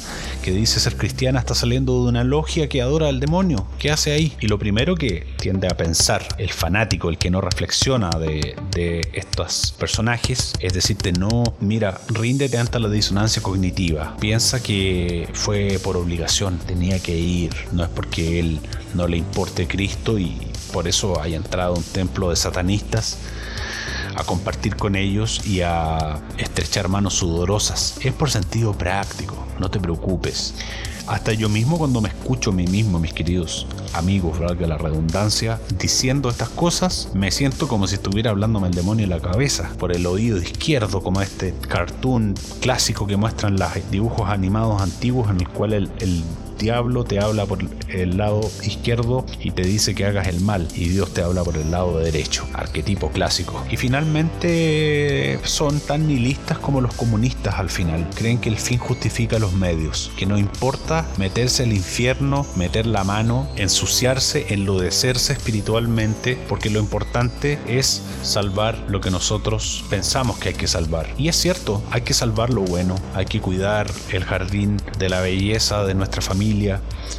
que 0.44 0.52
dice 0.52 0.80
ser 0.80 0.96
cristiana 0.96 1.40
está 1.40 1.56
saliendo 1.56 2.04
de 2.04 2.10
una 2.10 2.24
logia 2.24 2.70
que 2.70 2.82
adora 2.82 3.08
al 3.08 3.20
demonio. 3.20 3.66
¿Qué 3.80 3.92
hace 3.92 4.12
ahí? 4.12 4.34
Y 4.40 4.48
lo 4.48 4.60
primero 4.60 4.96
que 4.96 5.28
tiende 5.40 5.68
a 5.68 5.76
pensar 5.76 6.28
el 6.38 6.52
fanático, 6.52 7.10
el 7.10 7.18
que 7.18 7.32
no 7.32 7.42
reflexiona 7.42 8.10
de, 8.12 8.56
de 8.72 9.02
estos 9.14 9.74
personajes, 9.78 10.54
es 10.60 10.74
decirte, 10.74 11.12
no, 11.12 11.44
mira, 11.60 12.00
ríndete 12.10 12.58
ante 12.58 12.80
la 12.80 12.90
disonancia 12.90 13.42
cognitiva. 13.42 14.16
Piensa 14.20 14.62
que 14.62 15.30
fue 15.34 15.80
por 15.84 15.98
obligación, 15.98 16.60
tenía 16.60 17.00
que 17.00 17.18
ir, 17.18 17.56
no 17.72 17.84
es 17.84 17.90
porque 17.90 18.40
él 18.40 18.60
no 18.94 19.08
le 19.08 19.18
importe 19.18 19.68
Cristo 19.68 20.20
y 20.20 20.38
por 20.74 20.88
eso 20.88 21.20
haya 21.22 21.38
entrado 21.38 21.76
a 21.76 21.78
un 21.78 21.84
templo 21.84 22.30
de 22.30 22.36
satanistas 22.36 23.18
a 24.16 24.24
compartir 24.24 24.76
con 24.76 24.96
ellos 24.96 25.46
y 25.46 25.62
a 25.62 26.20
estrechar 26.38 26.90
manos 26.90 27.14
sudorosas. 27.16 27.96
Es 28.02 28.14
por 28.14 28.30
sentido 28.30 28.74
práctico, 28.74 29.48
no 29.60 29.72
te 29.72 29.80
preocupes. 29.80 30.56
Hasta 31.10 31.34
yo 31.34 31.50
mismo 31.50 31.80
cuando 31.80 32.02
me 32.02 32.10
escucho 32.10 32.52
a 32.52 32.54
mí 32.54 32.68
mismo, 32.68 33.00
mis 33.00 33.14
queridos 33.14 33.66
amigos, 33.94 34.38
que 34.60 34.68
la 34.68 34.78
redundancia, 34.78 35.60
diciendo 35.80 36.30
estas 36.30 36.50
cosas, 36.50 37.10
me 37.16 37.32
siento 37.32 37.68
como 37.68 37.88
si 37.88 37.96
estuviera 37.96 38.30
hablándome 38.30 38.68
el 38.68 38.76
demonio 38.76 39.06
en 39.06 39.10
la 39.10 39.20
cabeza, 39.20 39.72
por 39.80 39.92
el 39.92 40.06
oído 40.06 40.38
izquierdo, 40.38 41.02
como 41.02 41.24
este 41.24 41.56
cartoon 41.68 42.36
clásico 42.62 43.08
que 43.08 43.18
muestran 43.18 43.58
los 43.58 43.72
dibujos 43.90 44.30
animados 44.30 44.84
antiguos 44.84 45.32
en 45.32 45.38
el 45.38 45.50
cual 45.50 45.74
el 45.74 46.24
diablo 46.60 47.04
te 47.04 47.20
habla 47.20 47.46
por 47.46 47.60
el 47.88 48.18
lado 48.18 48.42
izquierdo 48.64 49.26
y 49.42 49.52
te 49.52 49.64
dice 49.64 49.96
que 49.96 50.06
hagas 50.06 50.28
el 50.28 50.42
mal 50.42 50.68
y 50.76 50.90
Dios 50.90 51.14
te 51.14 51.24
habla 51.24 51.44
por 51.44 51.58
el 51.58 51.72
lado 51.72 52.00
derecho, 52.00 52.46
arquetipo 52.54 53.10
clásico. 53.10 53.66
Y 53.72 53.78
finalmente 53.78 55.40
son 55.44 55.80
tan 55.80 56.08
nihilistas 56.08 56.60
como 56.60 56.82
los 56.82 56.94
comunistas 56.94 57.56
al 57.56 57.70
final, 57.70 58.08
creen 58.16 58.38
que 58.40 58.50
el 58.50 58.58
fin 58.58 58.78
justifica 58.78 59.40
los 59.40 59.54
medios, 59.54 60.12
que 60.18 60.26
no 60.26 60.38
importa 60.38 61.06
meterse 61.18 61.64
al 61.64 61.74
infierno, 61.74 62.46
meter 62.56 62.86
la 62.86 63.04
mano, 63.04 63.48
ensuciarse, 63.56 64.54
enlodecerse 64.54 65.34
espiritualmente, 65.34 66.38
porque 66.48 66.70
lo 66.70 66.80
importante 66.80 67.58
es 67.68 68.02
salvar 68.22 68.78
lo 68.90 69.02
que 69.02 69.12
nosotros 69.12 69.86
pensamos 69.90 70.38
que 70.38 70.50
hay 70.50 70.56
que 70.56 70.68
salvar. 70.68 71.08
Y 71.18 71.30
es 71.30 71.38
cierto, 71.38 71.82
hay 71.92 72.02
que 72.02 72.14
salvar 72.14 72.50
lo 72.50 72.62
bueno, 72.62 72.96
hay 73.16 73.26
que 73.26 73.40
cuidar 73.40 73.90
el 74.12 74.26
jardín 74.26 74.78
de 74.98 75.10
la 75.10 75.22
belleza 75.22 75.86
de 75.86 75.94
nuestra 75.94 76.22
familia, 76.22 76.49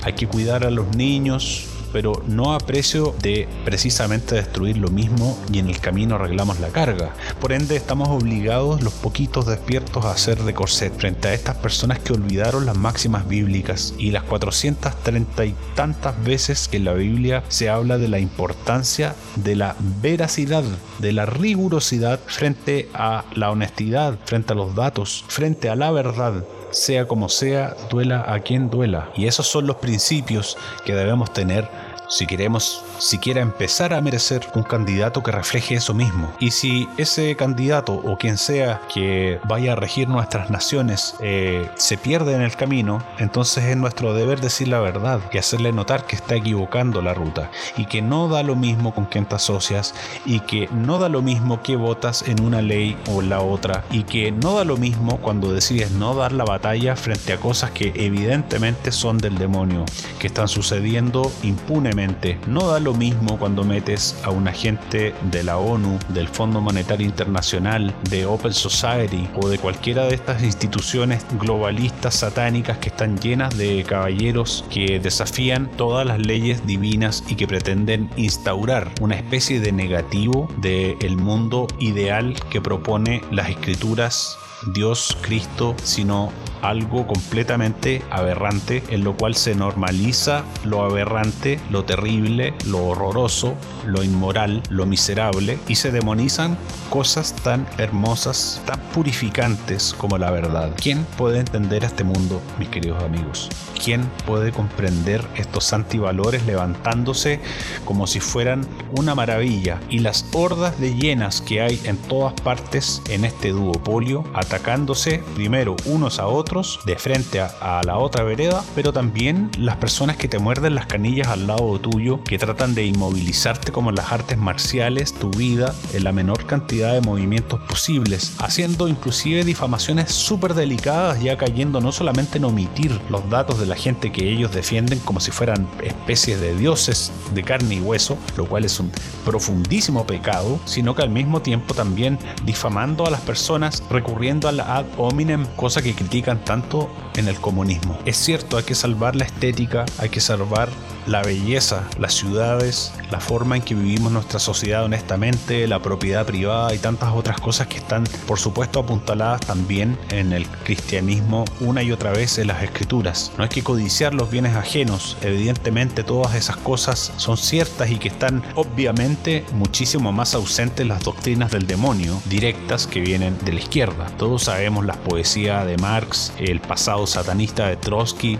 hay 0.03 0.13
que 0.15 0.27
cuidar 0.27 0.65
a 0.65 0.71
los 0.71 0.97
niños, 0.97 1.67
pero 1.93 2.23
no 2.27 2.53
a 2.55 2.59
precio 2.59 3.15
de 3.21 3.49
precisamente 3.65 4.37
destruir 4.37 4.77
lo 4.77 4.89
mismo 4.89 5.39
y 5.53 5.59
en 5.59 5.69
el 5.69 5.81
camino 5.81 6.15
arreglamos 6.15 6.61
la 6.61 6.69
carga. 6.69 7.15
Por 7.41 7.53
ende, 7.53 7.77
estamos 7.77 8.09
obligados 8.09 8.83
los 8.83 8.93
poquitos 8.93 9.47
despiertos 9.47 10.05
a 10.05 10.13
hacer 10.13 10.43
de 10.43 10.55
corset 10.55 10.97
frente 10.97 11.29
a 11.29 11.35
estas 11.35 11.57
personas 11.57 11.99
que 11.99 12.13
olvidaron 12.13 12.67
las 12.67 12.77
máximas 12.77 13.27
bíblicas 13.29 13.95
y 13.99 14.11
las 14.11 14.23
430 14.25 15.45
y 15.45 15.55
tantas 15.75 16.23
veces 16.25 16.69
que 16.69 16.79
en 16.79 16.85
la 16.85 16.95
Biblia 16.95 17.43
se 17.49 17.69
habla 17.69 17.99
de 17.99 18.09
la 18.09 18.19
importancia 18.19 19.15
de 19.37 19.57
la 19.57 19.77
veracidad, 20.01 20.65
de 20.99 21.13
la 21.13 21.27
rigurosidad 21.27 22.21
frente 22.27 22.89
a 22.95 23.25
la 23.35 23.51
honestidad, 23.51 24.19
frente 24.25 24.53
a 24.53 24.57
los 24.57 24.75
datos, 24.75 25.25
frente 25.29 25.69
a 25.69 25.77
la 25.77 25.91
verdad 25.91 26.45
sea 26.71 27.07
como 27.07 27.29
sea, 27.29 27.77
duela 27.91 28.25
a 28.27 28.41
quien 28.41 28.71
duela. 28.71 29.11
Y 29.17 29.27
esos 29.27 29.47
son 29.47 29.67
los 29.67 29.77
principios 29.77 30.57
que 30.85 30.95
debemos 30.95 31.33
tener 31.33 31.69
si 32.11 32.27
queremos 32.27 32.83
siquiera 32.99 33.41
empezar 33.41 33.95
a 33.95 34.01
merecer 34.01 34.47
un 34.55 34.65
candidato 34.65 35.23
que 35.23 35.31
refleje 35.31 35.77
eso 35.77 35.95
mismo. 35.95 36.33
Y 36.41 36.51
si 36.51 36.89
ese 36.97 37.35
candidato 37.37 37.95
o 37.95 38.19
quien 38.19 38.37
sea 38.37 38.83
que 38.93 39.41
vaya 39.45 39.73
a 39.73 39.77
regir 39.77 40.09
nuestras 40.09 40.51
naciones 40.51 41.15
eh, 41.21 41.71
se 41.77 41.97
pierde 41.97 42.35
en 42.35 42.43
el 42.43 42.57
camino, 42.57 43.03
entonces 43.19 43.65
es 43.65 43.77
nuestro 43.77 44.13
deber 44.13 44.41
decir 44.41 44.69
la 44.69 44.81
verdad 44.81 45.21
y 45.33 45.39
hacerle 45.39 45.73
notar 45.73 46.05
que 46.05 46.17
está 46.17 46.35
equivocando 46.35 47.01
la 47.01 47.15
ruta 47.15 47.51
y 47.77 47.87
que 47.87 48.03
no 48.03 48.29
da 48.29 48.43
lo 48.43 48.57
mismo 48.57 48.93
con 48.93 49.07
quien 49.07 49.25
te 49.25 49.37
asocias 49.37 49.95
y 50.27 50.41
que 50.41 50.69
no 50.73 50.99
da 50.99 51.09
lo 51.09 51.23
mismo 51.23 51.63
que 51.63 51.77
votas 51.77 52.23
en 52.27 52.43
una 52.43 52.61
ley 52.61 52.97
o 53.09 53.23
la 53.23 53.41
otra 53.41 53.85
y 53.91 54.03
que 54.03 54.33
no 54.33 54.55
da 54.55 54.65
lo 54.65 54.77
mismo 54.77 55.19
cuando 55.19 55.53
decides 55.53 55.93
no 55.93 56.15
dar 56.15 56.33
la 56.33 56.45
batalla 56.45 56.97
frente 56.97 57.33
a 57.33 57.39
cosas 57.39 57.71
que 57.71 57.93
evidentemente 57.95 58.91
son 58.91 59.19
del 59.19 59.39
demonio, 59.39 59.85
que 60.19 60.27
están 60.27 60.49
sucediendo 60.49 61.31
impunemente. 61.43 62.00
No 62.47 62.69
da 62.69 62.81
lo 62.81 62.95
mismo 62.95 63.39
cuando 63.39 63.63
metes 63.63 64.17
a 64.25 64.31
un 64.31 64.49
agente 64.49 65.15
de 65.31 65.43
la 65.43 65.59
ONU, 65.59 65.99
del 66.09 66.29
Fondo 66.29 66.63
Monetario 66.63 67.07
Internacional, 67.07 67.95
de 68.09 68.25
Open 68.25 68.55
Society 68.55 69.29
o 69.37 69.49
de 69.49 69.59
cualquiera 69.59 70.05
de 70.07 70.15
estas 70.15 70.43
instituciones 70.43 71.27
globalistas 71.39 72.15
satánicas 72.15 72.79
que 72.79 72.89
están 72.89 73.19
llenas 73.19 73.57
de 73.59 73.85
caballeros 73.85 74.65
que 74.71 74.99
desafían 74.99 75.71
todas 75.77 76.07
las 76.07 76.19
leyes 76.19 76.67
divinas 76.67 77.23
y 77.29 77.35
que 77.35 77.47
pretenden 77.47 78.09
instaurar 78.17 78.91
una 79.01 79.17
especie 79.17 79.61
de 79.61 79.73
negativo 79.73 80.49
del 80.59 81.17
mundo 81.19 81.67
ideal 81.81 82.35
que 82.51 82.63
propone 82.63 83.21
las 83.31 83.51
escrituras 83.51 84.39
Dios, 84.67 85.17
Cristo, 85.23 85.75
sino 85.83 86.33
algo 86.63 87.07
completamente 87.07 88.03
aberrante, 88.11 88.83
en 88.91 89.05
lo 89.05 89.17
cual 89.17 89.35
se 89.35 89.55
normaliza 89.55 90.45
lo 90.65 90.83
aberrante, 90.83 91.59
lo 91.71 91.85
terrible, 91.91 92.55
lo 92.67 92.87
horroroso, 92.87 93.57
lo 93.85 94.05
inmoral, 94.05 94.63
lo 94.71 94.87
miserable, 94.87 95.59
y 95.67 95.75
se 95.75 95.91
demonizan 95.91 96.57
cosas 96.89 97.35
tan 97.43 97.67
hermosas, 97.79 98.63
tan 98.65 98.79
purificantes 98.95 99.93
como 99.99 100.17
la 100.17 100.31
verdad. 100.31 100.73
¿Quién 100.81 101.05
puede 101.19 101.41
entender 101.41 101.83
este 101.83 102.05
mundo, 102.05 102.41
mis 102.61 102.69
queridos 102.69 103.03
amigos? 103.03 103.49
¿Quién 103.83 104.09
puede 104.25 104.53
comprender 104.53 105.25
estos 105.35 105.73
antivalores 105.73 106.47
levantándose 106.47 107.41
como 107.85 108.07
si 108.07 108.21
fueran 108.21 108.67
una 108.97 109.17
maravilla 109.17 109.81
y 109.89 109.99
las 110.01 110.27
hordas 110.33 110.79
de 110.79 110.95
llenas 110.95 111.41
que 111.41 111.61
hay 111.61 111.81
en 111.85 111.97
todas 111.97 112.35
partes 112.35 113.03
en 113.09 113.25
este 113.25 113.51
duopolio 113.51 114.25
atacándose 114.35 115.25
primero 115.35 115.77
unos 115.87 116.19
a 116.19 116.27
otros 116.27 116.81
de 116.85 116.97
frente 116.97 117.41
a, 117.41 117.81
la 117.85 117.97
otra 117.97 118.23
vereda, 118.25 118.63
pero 118.75 118.93
también 118.93 119.51
las 119.59 119.77
personas 119.77 120.17
que 120.17 120.29
te 120.29 120.39
muerden 120.39 120.75
las 120.75 120.87
canillas 120.87 121.29
al 121.29 121.47
lado 121.47 121.80
tuyo, 121.81 122.23
que 122.25 122.39
tratan 122.39 122.75
de 122.75 122.87
inmovilizarte 122.87 123.73
como 123.73 123.91
en 123.91 123.97
las 123.97 124.13
artes 124.13 124.39
marciales 124.39 125.13
tu 125.15 125.31
vida 125.31 125.75
en 125.93 126.05
la 126.05 126.13
menor 126.13 126.47
cantidad 126.47 126.93
de 126.93 127.01
movimientos 127.01 127.61
posibles, 127.61 128.35
haciendo 128.39 128.89
inclusive 128.89 129.45
difamaciones 129.45 130.13
súper 130.13 130.55
delicadas, 130.55 131.23
ya 131.23 131.37
cayendo 131.37 131.81
no 131.81 131.93
solamente 131.93 132.39
en 132.39 132.45
omitir 132.45 133.01
los 133.09 133.29
datos 133.31 133.59
de 133.59 133.67
la 133.67 133.77
gente 133.77 134.13
que 134.13 134.31
ellos 134.31 134.53
defienden 134.53 134.99
como 135.01 135.21
si 135.21 135.31
fueran 135.31 135.69
especies 135.83 136.41
de 136.41 136.57
dioses 136.57 137.13
de 137.35 137.43
carne 137.43 137.77
y 137.77 137.81
hueso, 137.81 138.17
lo 138.37 138.47
cual 138.47 138.65
es 138.65 138.79
un 138.81 138.91
profundísimo 139.25 140.07
pecado, 140.07 140.59
sino 140.65 140.95
que 140.95 141.03
al 141.03 141.11
mismo 141.11 141.43
tiempo 141.43 141.75
también 141.75 142.19
difamando 142.45 143.07
a 143.07 143.11
las 143.11 143.21
personas 143.21 143.83
recurriendo 143.91 144.49
al 144.49 144.61
ad 144.61 144.85
hominem, 144.97 145.47
cosa 145.57 145.83
que 145.83 145.95
critican 145.95 146.45
tanto 146.45 146.91
en 147.17 147.29
el 147.29 147.37
comunismo. 147.41 147.99
Es 148.05 148.17
cierto, 148.17 148.57
hay 148.57 148.65
que 148.65 148.75
salvar 148.75 149.17
la 149.17 149.25
estética, 149.25 149.85
hay 149.99 150.09
que 150.09 150.21
salvar 150.21 150.69
la 151.07 151.23
belleza, 151.23 151.60
las 151.99 152.15
ciudades, 152.15 152.93
la 153.11 153.21
forma 153.21 153.57
en 153.57 153.63
que 153.63 153.75
vivimos 153.75 154.11
nuestra 154.11 154.39
sociedad 154.39 154.85
honestamente, 154.85 155.67
la 155.67 155.81
propiedad 155.81 156.25
privada 156.25 156.75
y 156.75 156.79
tantas 156.79 157.13
otras 157.15 157.39
cosas 157.39 157.67
que 157.67 157.77
están, 157.77 158.05
por 158.27 158.39
supuesto, 158.39 158.81
apuntaladas 158.81 159.41
también 159.43 159.99
en 160.11 160.33
el 160.33 160.47
cristianismo 160.65 161.45
una 161.61 161.83
y 161.83 161.93
otra 161.93 162.13
vez 162.13 162.39
en 162.39 162.47
las 162.47 162.63
escrituras. 162.63 163.33
No 163.37 163.45
hay 163.45 163.51
que 163.51 163.63
codiciar 163.63 164.15
los 164.15 164.31
bienes 164.31 164.57
ajenos, 164.57 165.19
evidentemente 165.21 166.03
todas 166.03 166.35
esas 166.35 166.57
cosas 166.57 167.13
son 167.19 167.37
ciertas 167.37 167.91
y 167.91 167.99
que 167.99 168.09
están 168.09 168.43
obviamente 168.55 169.45
muchísimo 169.53 170.13
más 170.13 170.35
ausentes 170.35 170.87
las 170.87 171.03
doctrinas 171.03 171.51
del 171.51 171.67
demonio 171.67 172.23
directas 172.25 172.87
que 172.87 173.01
vienen 173.01 173.37
de 173.45 173.53
la 173.53 173.61
izquierda. 173.61 174.07
Todos 174.17 174.45
sabemos 174.45 174.87
la 174.87 174.95
poesía 174.95 175.65
de 175.65 175.77
Marx, 175.77 176.33
el 176.39 176.61
pasado 176.61 177.07
satanista 177.07 177.69
de 177.69 177.77
Trotsky, 177.77 178.39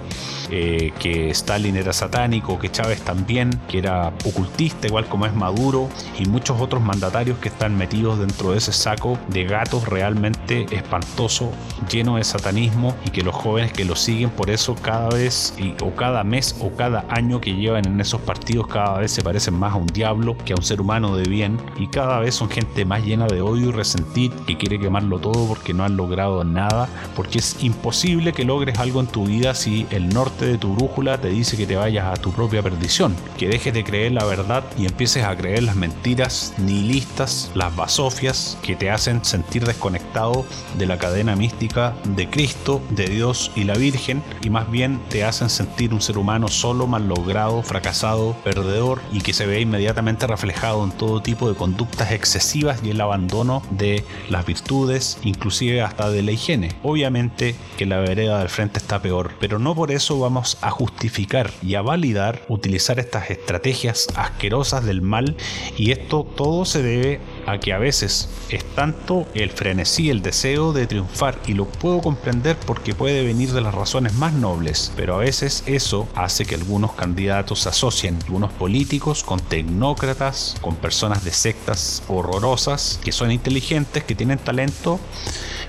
eh, 0.51 0.93
que 0.99 1.31
Stalin 1.31 1.77
era 1.77 1.93
satánico, 1.93 2.59
que 2.59 2.71
Chávez 2.71 3.03
también, 3.11 3.51
que 3.67 3.79
era 3.79 4.13
ocultista, 4.25 4.87
igual 4.87 5.05
como 5.07 5.27
es 5.27 5.35
Maduro, 5.35 5.89
y 6.17 6.27
muchos 6.27 6.61
otros 6.61 6.81
mandatarios 6.81 7.39
que 7.39 7.49
están 7.49 7.77
metidos 7.77 8.21
dentro 8.21 8.53
de 8.53 8.59
ese 8.59 8.73
saco 8.73 9.19
de 9.27 9.45
gatos 9.45 9.89
realmente 9.89 10.67
espantoso, 10.71 11.51
lleno 11.91 12.19
de 12.19 12.25
satanismo, 12.25 12.95
y 13.05 13.11
que 13.11 13.25
los 13.25 13.35
jóvenes 13.35 13.73
que 13.73 13.85
lo 13.85 13.97
siguen 13.97 14.31
por 14.31 14.49
eso 14.49 14.77
cada 14.77 15.09
vez, 15.09 15.55
o 15.83 15.91
cada 15.97 16.23
mes, 16.23 16.55
o 16.61 16.71
cada 16.77 17.05
año 17.09 17.41
que 17.41 17.55
llevan 17.55 17.85
en 17.85 18.01
esos 18.01 18.21
partidos, 18.21 18.69
cada 18.69 18.99
vez 18.99 19.11
se 19.11 19.23
parecen 19.23 19.55
más 19.55 19.73
a 19.73 19.77
un 19.77 19.89
diablo 19.89 20.37
que 20.45 20.53
a 20.53 20.57
un 20.57 20.63
ser 20.63 20.81
humano 20.81 21.17
de 21.17 21.29
bien, 21.29 21.59
y 21.81 21.89
cada 21.89 22.21
vez 22.21 22.37
son 22.37 22.49
gente 22.49 22.85
más 22.85 23.05
llena 23.05 23.27
de 23.27 23.41
odio 23.41 23.71
y 23.71 23.73
resentir, 23.73 24.31
que 24.47 24.57
quiere 24.57 24.79
quemarlo 24.79 25.19
todo 25.19 25.49
porque 25.49 25.75
no 25.75 25.83
han 25.83 25.97
logrado 25.97 26.45
nada, 26.45 26.89
porque 27.17 27.41
es 27.41 27.61
imposible 27.65 28.33
que 28.33 28.45
logres 28.45 28.79
algo 28.79 29.01
en 29.01 29.09
tu 29.09 29.27
vida 29.27 29.53
si 29.55 29.85
el 29.91 30.11
norte 30.11 30.47
de 30.47 30.59
tu 30.59 30.77
brújula 30.77 31.19
te 31.19 31.31
dice 31.31 31.57
que 31.57 31.67
te 31.67 31.75
vayas 31.75 32.07
a 32.07 32.21
tu 32.21 32.31
propia 32.31 32.63
perdición, 32.63 33.00
que 33.39 33.49
dejes 33.49 33.73
de 33.73 33.83
creer 33.83 34.13
la 34.13 34.25
verdad 34.25 34.63
y 34.77 34.85
empieces 34.85 35.25
a 35.25 35.35
creer 35.35 35.63
las 35.63 35.75
mentiras 35.75 36.53
nihilistas, 36.59 37.51
las 37.55 37.75
basofias 37.75 38.59
que 38.63 38.77
te 38.77 38.91
hacen 38.91 39.25
sentir 39.25 39.65
desconectado 39.65 40.45
de 40.77 40.85
la 40.85 40.99
cadena 40.99 41.35
mística 41.35 41.95
de 42.05 42.29
Cristo, 42.29 42.83
de 42.91 43.07
Dios 43.07 43.53
y 43.57 43.65
la 43.65 43.73
Virgen 43.73 44.23
y 44.43 44.51
más 44.51 44.71
bien 44.71 45.01
te 45.09 45.25
hacen 45.25 45.49
sentir 45.49 45.95
un 45.95 46.03
ser 46.03 46.19
humano 46.19 46.49
solo, 46.49 46.87
mal 46.87 47.09
logrado, 47.09 47.63
fracasado, 47.63 48.37
perdedor 48.45 49.01
y 49.13 49.23
que 49.23 49.33
se 49.33 49.47
ve 49.47 49.63
inmediatamente 49.63 50.27
reflejado 50.27 50.85
en 50.85 50.93
todo 50.93 51.23
tipo 51.23 51.49
de 51.49 51.55
conductas 51.55 52.13
excesivas 52.13 52.81
y 52.85 52.91
el 52.91 53.01
abandono 53.01 53.63
de 53.71 54.05
las 54.29 54.45
virtudes, 54.45 55.17
inclusive 55.23 55.81
hasta 55.81 56.11
de 56.11 56.23
la 56.23 56.33
higiene. 56.33 56.77
Obviamente 56.83 57.55
que 57.79 57.87
la 57.87 58.01
vereda 58.01 58.41
del 58.41 58.51
frente 58.51 58.79
está 58.79 59.01
peor, 59.01 59.33
pero 59.41 59.59
no 59.59 59.75
por 59.75 59.91
eso 59.91 60.19
vamos 60.19 60.59
a 60.61 60.71
justificar 60.71 61.51
y 61.63 61.77
a 61.77 61.81
validar 61.81 62.43
utilizar 62.49 62.90
estas 62.99 63.31
estrategias 63.31 64.09
asquerosas 64.17 64.85
del 64.85 65.03
mal 65.03 65.37
y 65.77 65.93
esto 65.93 66.25
todo 66.37 66.65
se 66.65 66.83
debe 66.83 67.21
a 67.47 67.59
que 67.59 67.73
a 67.73 67.79
veces 67.79 68.29
es 68.49 68.65
tanto 68.75 69.27
el 69.35 69.51
frenesí, 69.51 70.11
el 70.11 70.23
deseo 70.23 70.73
de 70.73 70.87
triunfar 70.87 71.39
y 71.47 71.55
lo 71.55 71.67
puedo 71.67 72.01
comprender 72.01 72.57
porque 72.67 72.95
puede 72.95 73.25
venir 73.25 73.53
de 73.53 73.61
las 73.61 73.75
razones 73.75 74.15
más 74.15 74.33
nobles, 74.33 74.93
pero 74.97 75.15
a 75.15 75.19
veces 75.19 75.63
eso 75.67 76.09
hace 76.15 76.47
que 76.47 76.55
algunos 76.55 76.93
candidatos 76.93 77.61
se 77.61 77.69
asocien, 77.69 78.19
algunos 78.25 78.53
políticos, 78.53 79.23
con 79.23 79.41
tecnócratas, 79.41 80.57
con 80.61 80.77
personas 80.77 81.25
de 81.25 81.33
sectas 81.33 82.03
horrorosas, 82.09 83.01
que 83.03 83.13
son 83.13 83.31
inteligentes, 83.31 84.05
que 84.05 84.15
tienen 84.15 84.39
talento, 84.39 85.01